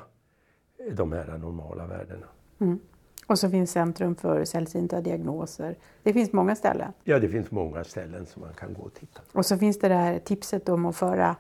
de 0.92 1.12
här 1.12 1.38
normala 1.38 1.88
värdena. 1.88 2.28
Mm. 2.60 2.80
Och 3.28 3.40
så 3.40 3.50
finns 3.50 3.72
Centrum 3.72 4.16
för 4.16 4.46
sällsynta 4.46 5.02
diagnoser. 5.02 5.76
Det 6.04 6.14
finns 6.14 6.34
många 6.34 6.56
ställen. 6.56 6.94
Ja, 7.04 7.20
det 7.20 7.30
finns 7.30 7.52
många 7.52 7.84
ställen 7.84 8.26
som 8.26 8.42
man 8.42 8.54
kan 8.54 8.74
gå 8.74 8.82
och 8.82 8.94
titta 8.94 9.22
Och 9.32 9.46
så 9.46 9.58
finns 9.58 9.80
det 9.80 9.88
det 9.88 9.96
här 9.96 10.20
tipset 10.20 10.70
om 10.70 10.86
att 10.86 10.96
föra 10.96 11.36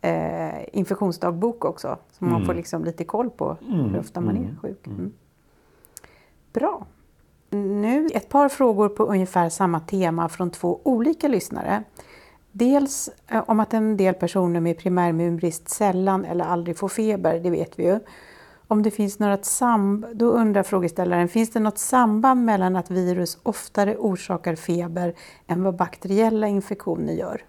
eh, 0.00 0.76
infektionsdagbok 0.78 1.64
också. 1.64 1.98
Så 2.12 2.24
mm. 2.24 2.32
man 2.32 2.46
får 2.46 2.54
liksom 2.54 2.84
lite 2.84 3.04
koll 3.04 3.30
på 3.30 3.56
mm. 3.68 3.90
hur 3.90 4.00
ofta 4.00 4.20
man 4.20 4.36
är 4.36 4.40
mm. 4.40 4.56
sjuk. 4.62 4.86
Mm. 4.86 4.98
mm. 4.98 5.12
Bra. 6.52 6.86
Nu 7.50 8.06
ett 8.14 8.28
par 8.28 8.48
frågor 8.48 8.88
på 8.88 9.04
ungefär 9.04 9.48
samma 9.48 9.80
tema 9.80 10.28
från 10.28 10.50
två 10.50 10.80
olika 10.82 11.28
lyssnare. 11.28 11.82
Dels 12.52 13.10
eh, 13.26 13.44
om 13.46 13.60
att 13.60 13.74
en 13.74 13.96
del 13.96 14.14
personer 14.14 14.60
med 14.60 14.78
primärimmunbrist 14.78 15.68
sällan 15.68 16.24
eller 16.24 16.44
aldrig 16.44 16.78
får 16.78 16.88
feber, 16.88 17.40
det 17.40 17.50
vet 17.50 17.78
vi 17.78 17.84
ju. 17.84 18.00
Om 18.68 18.82
det 18.82 18.90
finns 18.90 19.18
något 19.18 19.44
samband, 19.44 20.16
då 20.16 20.30
undrar 20.30 20.62
frågeställaren, 20.62 21.28
finns 21.28 21.50
det 21.50 21.60
något 21.60 21.78
samband 21.78 22.44
mellan 22.44 22.76
att 22.76 22.90
virus 22.90 23.38
oftare 23.42 23.96
orsakar 23.96 24.56
feber 24.56 25.14
än 25.46 25.62
vad 25.62 25.76
bakteriella 25.76 26.48
infektioner 26.48 27.12
gör? 27.12 27.42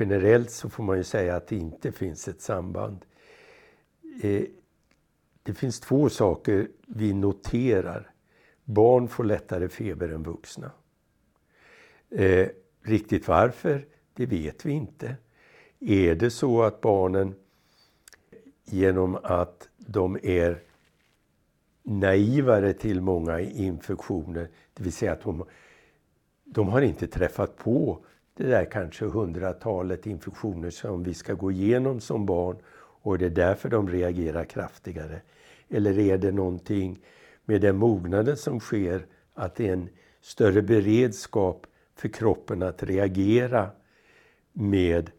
Generellt 0.00 0.50
så 0.50 0.70
får 0.70 0.84
man 0.84 0.96
ju 0.96 1.04
säga 1.04 1.36
att 1.36 1.46
det 1.46 1.56
inte 1.56 1.92
finns 1.92 2.28
ett 2.28 2.40
samband. 2.40 3.04
Eh, 4.22 4.44
det 5.42 5.54
finns 5.54 5.80
två 5.80 6.08
saker 6.08 6.68
vi 6.86 7.12
noterar. 7.12 8.10
Barn 8.64 9.08
får 9.08 9.24
lättare 9.24 9.68
feber 9.68 10.08
än 10.08 10.22
vuxna. 10.22 10.70
Eh, 12.10 12.48
riktigt 12.82 13.28
varför, 13.28 13.86
det 14.14 14.26
vet 14.26 14.66
vi 14.66 14.72
inte. 14.72 15.16
Är 15.80 16.14
det 16.14 16.30
så 16.30 16.62
att 16.62 16.80
barnen 16.80 17.34
genom 18.64 19.18
att 19.22 19.68
de 19.76 20.18
är 20.22 20.62
naivare 21.82 22.72
till 22.72 23.00
många 23.00 23.40
infektioner, 23.40 24.48
det 24.74 24.82
vill 24.82 24.92
säga 24.92 25.12
att 25.12 25.22
de, 25.22 25.44
de 26.44 26.68
har 26.68 26.82
inte 26.82 27.06
träffat 27.06 27.56
på 27.56 28.04
det 28.38 28.46
där 28.46 28.64
kanske 28.64 29.04
hundratalet 29.04 30.06
infektioner 30.06 30.70
som 30.70 31.02
vi 31.02 31.14
ska 31.14 31.34
gå 31.34 31.52
igenom 31.52 32.00
som 32.00 32.26
barn 32.26 32.56
och 33.02 33.18
det 33.18 33.26
är 33.26 33.30
därför 33.30 33.68
de 33.68 33.88
reagerar 33.88 34.44
kraftigare. 34.44 35.20
Eller 35.68 35.98
är 35.98 36.18
det 36.18 36.32
någonting 36.32 36.98
med 37.44 37.60
den 37.60 37.76
mognaden 37.76 38.36
som 38.36 38.60
sker 38.60 39.06
att 39.34 39.54
det 39.54 39.68
är 39.68 39.72
en 39.72 39.88
större 40.20 40.62
beredskap 40.62 41.66
för 41.94 42.08
kroppen 42.08 42.62
att 42.62 42.82
reagera 42.82 43.70
med 44.52 45.10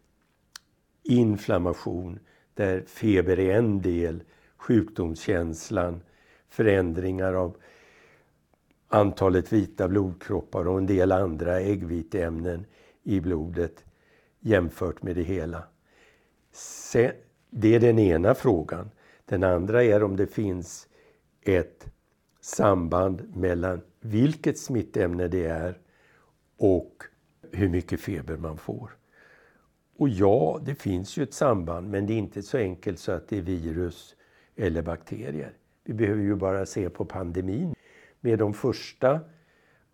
inflammation 1.03 2.19
där 2.53 2.83
feber 2.87 3.39
är 3.39 3.57
en 3.57 3.81
del, 3.81 4.23
sjukdomskänslan, 4.57 6.01
förändringar 6.49 7.33
av 7.33 7.57
antalet 8.87 9.53
vita 9.53 9.87
blodkroppar 9.87 10.67
och 10.67 10.77
en 10.77 10.85
del 10.85 11.11
andra 11.11 11.59
äggviteämnen 11.59 12.65
i 13.09 13.21
blodet 13.21 13.85
jämfört 14.39 15.03
med 15.03 15.15
det 15.15 15.23
hela. 15.23 15.63
Det 17.49 17.75
är 17.75 17.79
den 17.79 17.99
ena 17.99 18.35
frågan. 18.35 18.91
Den 19.25 19.43
andra 19.43 19.83
är 19.83 20.03
om 20.03 20.15
det 20.15 20.27
finns 20.27 20.87
ett 21.41 21.85
samband 22.41 23.35
mellan 23.35 23.81
vilket 23.99 24.59
smittämne 24.59 25.27
det 25.27 25.45
är 25.45 25.79
och 26.57 27.03
hur 27.51 27.69
mycket 27.69 27.99
feber 27.99 28.37
man 28.37 28.57
får. 28.57 28.95
Och 29.97 30.09
ja, 30.09 30.59
det 30.65 30.75
finns 30.75 31.17
ju 31.17 31.23
ett 31.23 31.33
samband 31.33 31.89
men 31.89 32.05
det 32.05 32.13
är 32.13 32.17
inte 32.17 32.43
så 32.43 32.57
enkelt 32.57 32.99
så 32.99 33.11
att 33.11 33.27
det 33.27 33.37
är 33.37 33.41
virus 33.41 34.15
eller 34.55 34.81
bakterier. 34.81 35.53
Vi 35.83 35.93
behöver 35.93 36.21
ju 36.21 36.35
bara 36.35 36.65
se 36.65 36.89
på 36.89 37.05
pandemin. 37.05 37.75
Med 38.19 38.39
de 38.39 38.53
första 38.53 39.19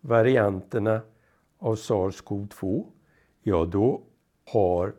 varianterna 0.00 1.00
av 1.58 1.74
SARS-CoV-2, 1.74 2.86
ja 3.48 3.64
då 3.64 4.02
har 4.44 4.94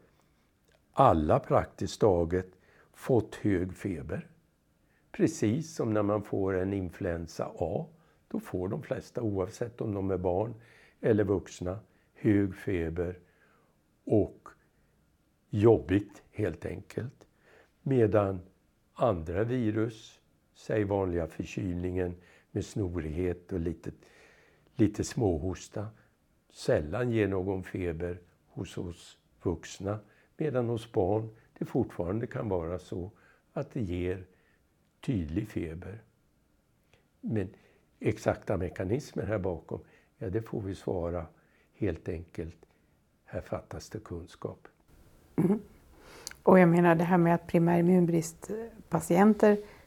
alla 0.93 1.39
praktiskt 1.39 2.01
taget 2.01 2.47
fått 2.93 3.35
hög 3.35 3.73
feber. 3.73 4.27
Precis 5.11 5.75
som 5.75 5.93
när 5.93 6.03
man 6.03 6.23
får 6.23 6.53
en 6.53 6.73
influensa 6.73 7.51
A. 7.59 7.85
Då 8.27 8.39
får 8.39 8.67
de 8.67 8.83
flesta, 8.83 9.21
oavsett 9.21 9.81
om 9.81 9.93
de 9.93 10.11
är 10.11 10.17
barn 10.17 10.53
eller 11.01 11.23
vuxna, 11.23 11.79
hög 12.13 12.55
feber 12.55 13.19
och 14.05 14.49
jobbigt 15.49 16.23
helt 16.31 16.65
enkelt. 16.65 17.27
Medan 17.81 18.39
andra 18.93 19.43
virus, 19.43 20.19
säg 20.53 20.83
vanliga 20.83 21.27
förkylningen 21.27 22.15
med 22.51 22.65
snorighet 22.65 23.53
och 23.53 23.59
lite, 23.59 23.91
lite 24.75 25.03
småhosta, 25.03 25.87
sällan 26.49 27.11
ger 27.11 27.27
någon 27.27 27.63
feber 27.63 28.19
hos 28.57 28.77
oss 28.77 29.17
vuxna. 29.43 29.99
Medan 30.37 30.69
hos 30.69 30.91
barn 30.91 31.29
det 31.59 31.65
fortfarande 31.65 32.27
kan 32.27 32.49
vara 32.49 32.79
så 32.79 33.11
att 33.53 33.71
det 33.73 33.81
ger 33.81 34.25
tydlig 35.05 35.47
feber. 35.47 36.01
Men 37.21 37.49
exakta 37.99 38.57
mekanismer 38.57 39.25
här 39.25 39.39
bakom, 39.39 39.79
ja 40.17 40.29
det 40.29 40.41
får 40.41 40.61
vi 40.61 40.75
svara 40.75 41.25
helt 41.73 42.09
enkelt, 42.09 42.55
här 43.25 43.41
fattas 43.41 43.89
det 43.89 43.99
kunskap. 43.99 44.67
Mm. 45.35 45.59
Och 46.43 46.59
jag 46.59 46.69
menar 46.69 46.95
det 46.95 47.03
här 47.03 47.17
med 47.17 47.35
att 47.35 47.47
primär 47.47 47.81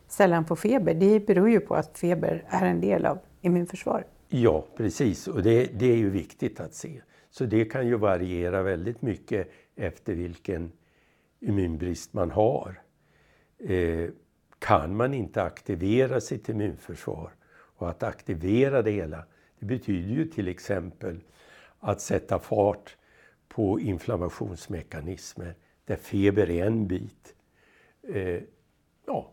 sällan 0.08 0.44
får 0.44 0.56
feber, 0.56 0.94
det 0.94 1.26
beror 1.26 1.50
ju 1.50 1.60
på 1.60 1.74
att 1.74 1.98
feber 1.98 2.44
är 2.48 2.66
en 2.66 2.80
del 2.80 3.06
av 3.06 3.18
immunförsvaret. 3.40 4.06
Ja, 4.28 4.66
precis. 4.76 5.28
Och 5.28 5.42
det, 5.42 5.78
det 5.78 5.86
är 5.86 5.96
ju 5.96 6.10
viktigt 6.10 6.60
att 6.60 6.74
se. 6.74 7.00
Så 7.30 7.44
det 7.44 7.64
kan 7.64 7.86
ju 7.86 7.96
variera 7.96 8.62
väldigt 8.62 9.02
mycket 9.02 9.50
efter 9.76 10.14
vilken 10.14 10.72
immunbrist 11.40 12.12
man 12.12 12.30
har. 12.30 12.82
Eh, 13.58 14.10
kan 14.58 14.96
man 14.96 15.14
inte 15.14 15.42
aktivera 15.42 16.20
sitt 16.20 16.48
immunförsvar 16.48 17.30
och 17.52 17.90
att 17.90 18.02
aktivera 18.02 18.82
det 18.82 18.90
hela, 18.90 19.24
det 19.58 19.66
betyder 19.66 20.08
ju 20.08 20.26
till 20.26 20.48
exempel 20.48 21.20
att 21.78 22.00
sätta 22.00 22.38
fart 22.38 22.96
på 23.48 23.80
inflammationsmekanismer 23.80 25.54
där 25.84 25.96
feber 25.96 26.50
är 26.50 26.66
en 26.66 26.86
bit. 26.86 27.34
Eh, 28.02 28.42
ja, 29.06 29.32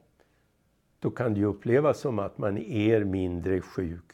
då 0.99 1.11
kan 1.11 1.33
det 1.33 1.39
ju 1.39 1.45
upplevas 1.45 1.99
som 1.99 2.19
att 2.19 2.37
man 2.37 2.57
är 2.57 3.03
mindre 3.03 3.61
sjuk. 3.61 4.11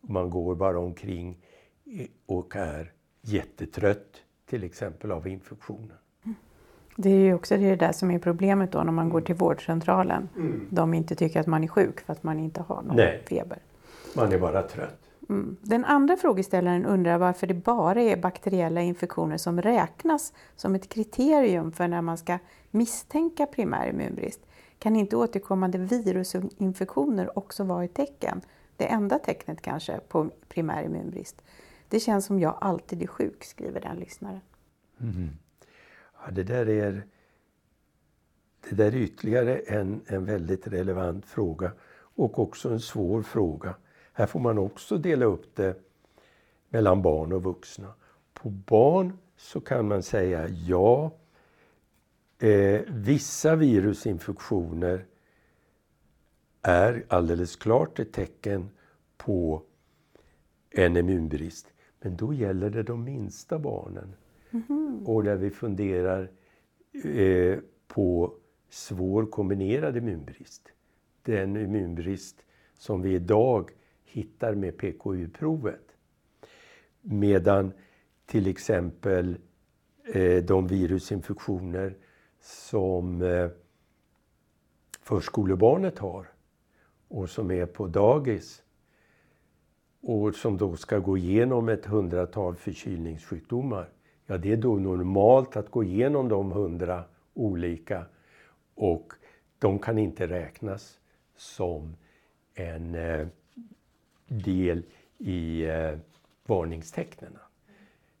Man 0.00 0.30
går 0.30 0.54
bara 0.54 0.78
omkring 0.78 1.44
eh, 1.84 2.06
och 2.26 2.56
är 2.56 2.92
jättetrött 3.28 4.16
till 4.46 4.64
exempel 4.64 5.12
av 5.12 5.28
infektionen. 5.28 5.96
Det 6.96 7.10
är 7.10 7.18
ju 7.18 7.34
också 7.34 7.56
det 7.56 7.76
där 7.76 7.92
som 7.92 8.10
är 8.10 8.18
problemet 8.18 8.72
då 8.72 8.82
när 8.82 8.92
man 8.92 9.08
går 9.08 9.20
till 9.20 9.34
vårdcentralen. 9.34 10.28
Mm. 10.36 10.66
De 10.70 10.94
inte 10.94 11.14
tycker 11.14 11.40
att 11.40 11.46
man 11.46 11.64
är 11.64 11.68
sjuk 11.68 12.00
för 12.00 12.12
att 12.12 12.22
man 12.22 12.38
inte 12.38 12.60
har 12.60 12.82
någon 12.82 12.96
Nej. 12.96 13.22
feber. 13.28 13.58
Man 14.16 14.32
är 14.32 14.38
bara 14.38 14.62
trött. 14.62 15.00
Mm. 15.28 15.56
Den 15.62 15.84
andra 15.84 16.16
frågeställaren 16.16 16.86
undrar 16.86 17.18
varför 17.18 17.46
det 17.46 17.54
bara 17.54 18.02
är 18.02 18.16
bakteriella 18.16 18.80
infektioner 18.80 19.36
som 19.36 19.62
räknas 19.62 20.32
som 20.56 20.74
ett 20.74 20.88
kriterium 20.88 21.72
för 21.72 21.88
när 21.88 22.02
man 22.02 22.18
ska 22.18 22.38
misstänka 22.70 23.46
primär 23.46 23.88
immunbrist. 23.88 24.40
Kan 24.78 24.96
inte 24.96 25.16
återkommande 25.16 25.78
virusinfektioner 25.78 27.38
också 27.38 27.64
vara 27.64 27.84
ett 27.84 27.94
tecken? 27.94 28.40
Det 28.76 28.86
enda 28.86 29.18
tecknet 29.18 29.62
kanske 29.62 30.00
på 30.08 30.30
primär 30.48 30.82
immunbrist. 30.82 31.42
Det 31.88 32.00
känns 32.00 32.26
som 32.26 32.40
jag 32.40 32.58
alltid 32.60 33.02
är 33.02 33.06
sjuk, 33.06 33.44
skriver 33.44 33.80
den 33.80 33.96
lyssnaren. 33.96 34.40
Mm. 35.00 35.30
Ja, 36.14 36.30
det 36.30 36.42
där 36.42 36.68
är 36.68 37.02
det 38.68 38.76
där 38.76 38.86
är 38.86 38.96
ytterligare 38.96 39.56
en, 39.56 40.00
en 40.06 40.24
väldigt 40.24 40.66
relevant 40.66 41.26
fråga 41.26 41.72
och 41.98 42.38
också 42.38 42.70
en 42.70 42.80
svår 42.80 43.22
fråga. 43.22 43.74
Här 44.12 44.26
får 44.26 44.40
man 44.40 44.58
också 44.58 44.96
dela 44.96 45.24
upp 45.24 45.56
det 45.56 45.76
mellan 46.68 47.02
barn 47.02 47.32
och 47.32 47.42
vuxna. 47.42 47.92
På 48.34 48.50
barn 48.50 49.18
så 49.36 49.60
kan 49.60 49.88
man 49.88 50.02
säga 50.02 50.48
ja, 50.48 51.10
eh, 52.38 52.80
vissa 52.88 53.56
virusinfektioner 53.56 55.06
är 56.62 57.04
alldeles 57.08 57.56
klart 57.56 57.98
ett 57.98 58.12
tecken 58.12 58.70
på 59.16 59.62
en 60.70 60.96
immunbrist. 60.96 61.66
Men 62.00 62.16
då 62.16 62.34
gäller 62.34 62.70
det 62.70 62.82
de 62.82 63.04
minsta 63.04 63.58
barnen. 63.58 64.14
Mm. 64.50 65.06
Och 65.06 65.24
där 65.24 65.36
vi 65.36 65.50
funderar 65.50 66.30
eh, 67.04 67.58
på 67.86 68.34
svår 68.70 69.26
kombinerad 69.26 69.96
immunbrist. 69.96 70.72
Den 71.22 71.56
immunbrist 71.56 72.44
som 72.74 73.02
vi 73.02 73.14
idag 73.14 73.70
hittar 74.04 74.54
med 74.54 74.76
PKU-provet. 74.76 75.96
Medan 77.00 77.72
till 78.26 78.46
exempel 78.46 79.36
eh, 80.14 80.44
de 80.44 80.66
virusinfektioner 80.66 81.96
som 82.40 83.22
eh, 83.22 83.48
förskolebarnet 85.02 85.98
har 85.98 86.26
och 87.08 87.30
som 87.30 87.50
är 87.50 87.66
på 87.66 87.86
dagis 87.86 88.62
och 90.00 90.34
som 90.34 90.56
då 90.56 90.76
ska 90.76 90.98
gå 90.98 91.18
igenom 91.18 91.68
ett 91.68 91.86
hundratal 91.86 92.56
förkylningssjukdomar. 92.56 93.88
Ja, 94.26 94.38
det 94.38 94.52
är 94.52 94.56
då 94.56 94.76
normalt 94.76 95.56
att 95.56 95.70
gå 95.70 95.84
igenom 95.84 96.28
de 96.28 96.52
hundra 96.52 97.04
olika 97.34 98.04
och 98.74 99.12
de 99.58 99.78
kan 99.78 99.98
inte 99.98 100.26
räknas 100.26 100.98
som 101.36 101.96
en 102.54 102.94
eh, 102.94 103.26
del 104.26 104.82
i 105.18 105.64
eh, 105.64 105.98
varningstecknen. 106.46 107.36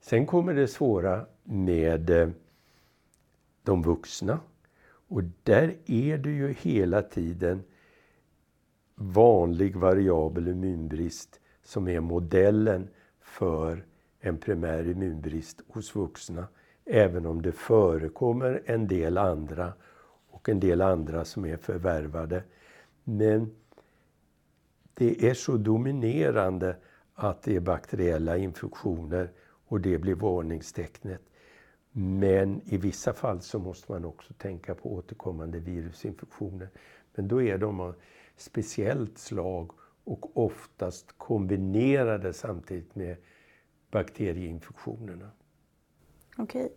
Sen 0.00 0.26
kommer 0.26 0.54
det 0.54 0.68
svåra 0.68 1.26
med 1.42 2.10
eh, 2.10 2.28
de 3.62 3.82
vuxna. 3.82 4.40
Och 5.08 5.22
där 5.42 5.76
är 5.86 6.18
det 6.18 6.30
ju 6.30 6.52
hela 6.52 7.02
tiden 7.02 7.62
vanlig 8.94 9.76
variabel 9.76 10.48
immunbrist 10.48 11.40
som 11.68 11.88
är 11.88 12.00
modellen 12.00 12.88
för 13.20 13.84
en 14.20 14.38
primär 14.38 14.88
immunbrist 14.88 15.60
hos 15.68 15.94
vuxna. 15.94 16.48
Även 16.84 17.26
om 17.26 17.42
det 17.42 17.52
förekommer 17.52 18.62
en 18.66 18.88
del 18.88 19.18
andra 19.18 19.72
och 20.30 20.48
en 20.48 20.60
del 20.60 20.80
andra 20.80 21.24
som 21.24 21.44
är 21.44 21.56
förvärvade. 21.56 22.42
Men 23.04 23.50
det 24.94 25.28
är 25.28 25.34
så 25.34 25.56
dominerande 25.56 26.76
att 27.14 27.42
det 27.42 27.56
är 27.56 27.60
bakteriella 27.60 28.36
infektioner 28.36 29.30
och 29.66 29.80
det 29.80 29.98
blir 29.98 30.14
varningstecknet. 30.14 31.22
Men 31.92 32.60
i 32.64 32.76
vissa 32.76 33.12
fall 33.12 33.40
så 33.40 33.58
måste 33.58 33.92
man 33.92 34.04
också 34.04 34.34
tänka 34.34 34.74
på 34.74 34.94
återkommande 34.94 35.58
virusinfektioner. 35.58 36.68
Men 37.14 37.28
då 37.28 37.42
är 37.42 37.58
de 37.58 37.80
av 37.80 37.94
speciellt 38.36 39.18
slag 39.18 39.70
och 40.08 40.36
oftast 40.36 41.18
kombinerade 41.18 42.32
samtidigt 42.32 42.94
med 42.94 43.16
bakterieinfektionerna. 43.90 45.30
Okej. 46.36 46.72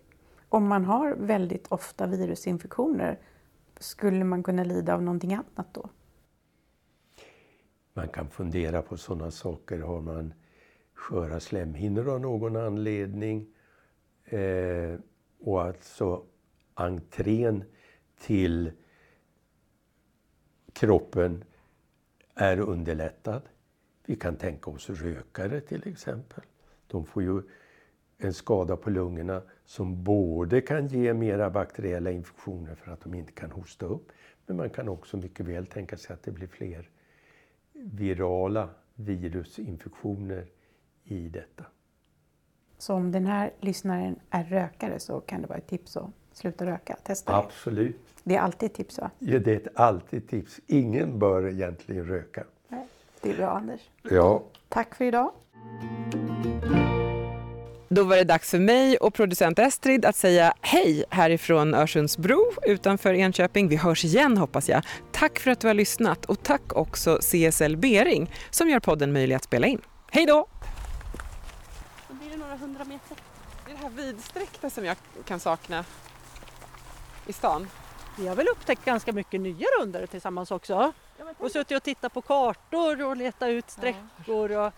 Om 0.50 0.67
man 0.67 0.86
har 0.86 1.15
väldigt 1.15 1.67
ofta 1.67 2.08
virusinfektioner, 2.08 3.20
skulle 3.80 4.24
man 4.24 4.44
kunna 4.44 4.63
lida 4.63 4.94
av 4.94 5.04
någonting 5.04 5.34
annat 5.34 5.74
då? 5.74 5.89
Man 7.94 8.08
kan 8.08 8.30
fundera 8.30 8.82
på 8.82 8.98
sådana 8.98 9.32
saker. 9.32 9.80
Har 9.80 10.02
man 10.02 10.34
sköra 10.94 11.39
slemhinnor 11.39 12.10
av 12.10 12.22
någon 12.22 12.56
anledning? 12.56 13.48
Eh, 14.26 15.00
och 15.39 15.62
alltså 15.62 16.26
entrén 16.74 17.63
till 18.20 18.72
kroppen 20.74 21.44
är 22.36 22.60
underlättad. 22.60 23.41
Vi 24.06 24.15
kan 24.15 24.36
tänka 24.36 24.72
oss 24.72 24.89
rökare 24.89 25.62
till 25.62 25.88
exempel. 25.88 26.44
De 26.88 27.06
får 27.06 27.24
ju 27.24 27.41
en 28.17 28.34
skada 28.34 28.78
på 28.78 28.89
lungorna 28.89 29.41
som 29.65 30.04
både 30.04 30.62
kan 30.62 30.88
ge 30.88 31.13
mera 31.13 31.50
bakteriella 31.50 32.12
infektioner 32.12 32.76
för 32.76 32.91
att 32.91 33.02
de 33.02 33.13
inte 33.13 33.32
kan 33.32 33.52
hosta 33.52 33.86
upp. 33.86 34.12
Men 34.46 34.58
man 34.58 34.70
kan 34.70 34.89
också 34.89 35.17
mycket 35.17 35.46
väl 35.46 35.67
tänka 35.67 35.98
sig 35.98 36.13
att 36.13 36.24
det 36.24 36.32
blir 36.32 36.48
fler 36.48 36.89
virala 37.74 38.70
virusinfektioner 38.96 40.46
i 41.04 41.30
detta. 41.30 41.65
Så 42.78 42.94
om 42.94 43.12
den 43.12 43.26
här 43.26 43.54
lyssnaren 43.60 44.20
är 44.30 44.44
rökare 44.44 45.00
så 45.00 45.20
kan 45.20 45.41
det 45.41 45.48
vara 45.48 45.58
ett 45.58 45.67
tips 45.67 45.98
att 45.98 46.10
sluta 46.34 46.65
röka? 46.65 46.98
Testa 47.04 47.32
det. 47.32 47.38
Absolut. 47.38 47.98
Det 48.24 48.36
är 48.36 48.39
alltid 48.39 48.70
ett 48.70 48.76
tips 48.76 49.00
va? 49.00 49.12
Ja, 49.20 49.39
det 49.39 49.52
är 49.52 49.56
ett 49.56 49.80
alltid 49.80 50.30
tips. 50.30 50.60
Ingen 50.67 51.20
bör 51.20 51.50
egentligen 51.50 52.06
röka. 52.06 52.44
Nej, 52.67 52.88
det 53.22 53.30
är 53.32 53.38
bra 53.38 53.50
Anders. 53.50 53.82
Ja. 54.02 54.44
Tack 54.70 54.96
för 54.96 55.06
idag. 55.06 55.32
Då 57.89 58.04
var 58.04 58.15
det 58.15 58.24
dags 58.24 58.52
för 58.52 58.60
mig 58.60 58.98
och 58.98 59.13
producent 59.13 59.60
Estrid 59.60 60.06
att 60.06 60.15
säga 60.15 60.54
hej 60.62 61.04
härifrån 61.10 61.74
Örsundsbro 61.74 62.52
utanför 62.63 63.13
Enköping. 63.13 63.67
Vi 63.67 63.76
hörs 63.76 64.06
igen 64.06 64.38
hoppas 64.38 64.70
jag. 64.70 64.84
Tack 65.12 65.39
för 65.39 65.52
att 65.52 65.60
du 65.60 65.67
har 65.67 65.74
lyssnat 65.74 66.26
och 66.26 66.44
tack 66.44 66.76
också 66.76 67.17
CSL 67.17 67.78
Bering 67.78 68.34
som 68.50 68.70
gör 68.70 68.80
podden 68.80 69.13
möjlig 69.13 69.36
att 69.36 69.44
spela 69.44 69.67
in. 69.67 69.82
Hej 70.12 70.26
då! 70.26 70.46
Då 72.08 72.13
blir 72.13 72.30
det 72.30 72.38
några 72.38 72.56
hundra 72.56 72.84
meter. 72.84 73.17
Det 73.65 73.72
är 73.72 73.76
det 73.76 73.82
här 73.82 73.89
vidsträckta 73.89 74.70
som 74.70 74.86
jag 74.86 74.98
kan 75.26 75.39
sakna 75.39 75.86
i 77.27 77.34
stan. 77.34 77.67
Vi 78.17 78.27
har 78.27 78.36
väl 78.36 78.47
upptäckt 78.47 78.86
ganska 78.86 79.13
mycket 79.13 79.41
nya 79.41 79.67
rundor 79.79 80.05
tillsammans 80.05 80.51
också. 80.51 80.93
Och 81.38 81.51
suttit 81.51 81.77
och 81.77 81.84
tittat 81.84 82.13
på 82.13 82.21
kartor 82.21 83.03
och 83.03 83.17
letat 83.17 83.49
ut 83.49 83.69
sträckor. 83.69 84.51
Och... 84.51 84.71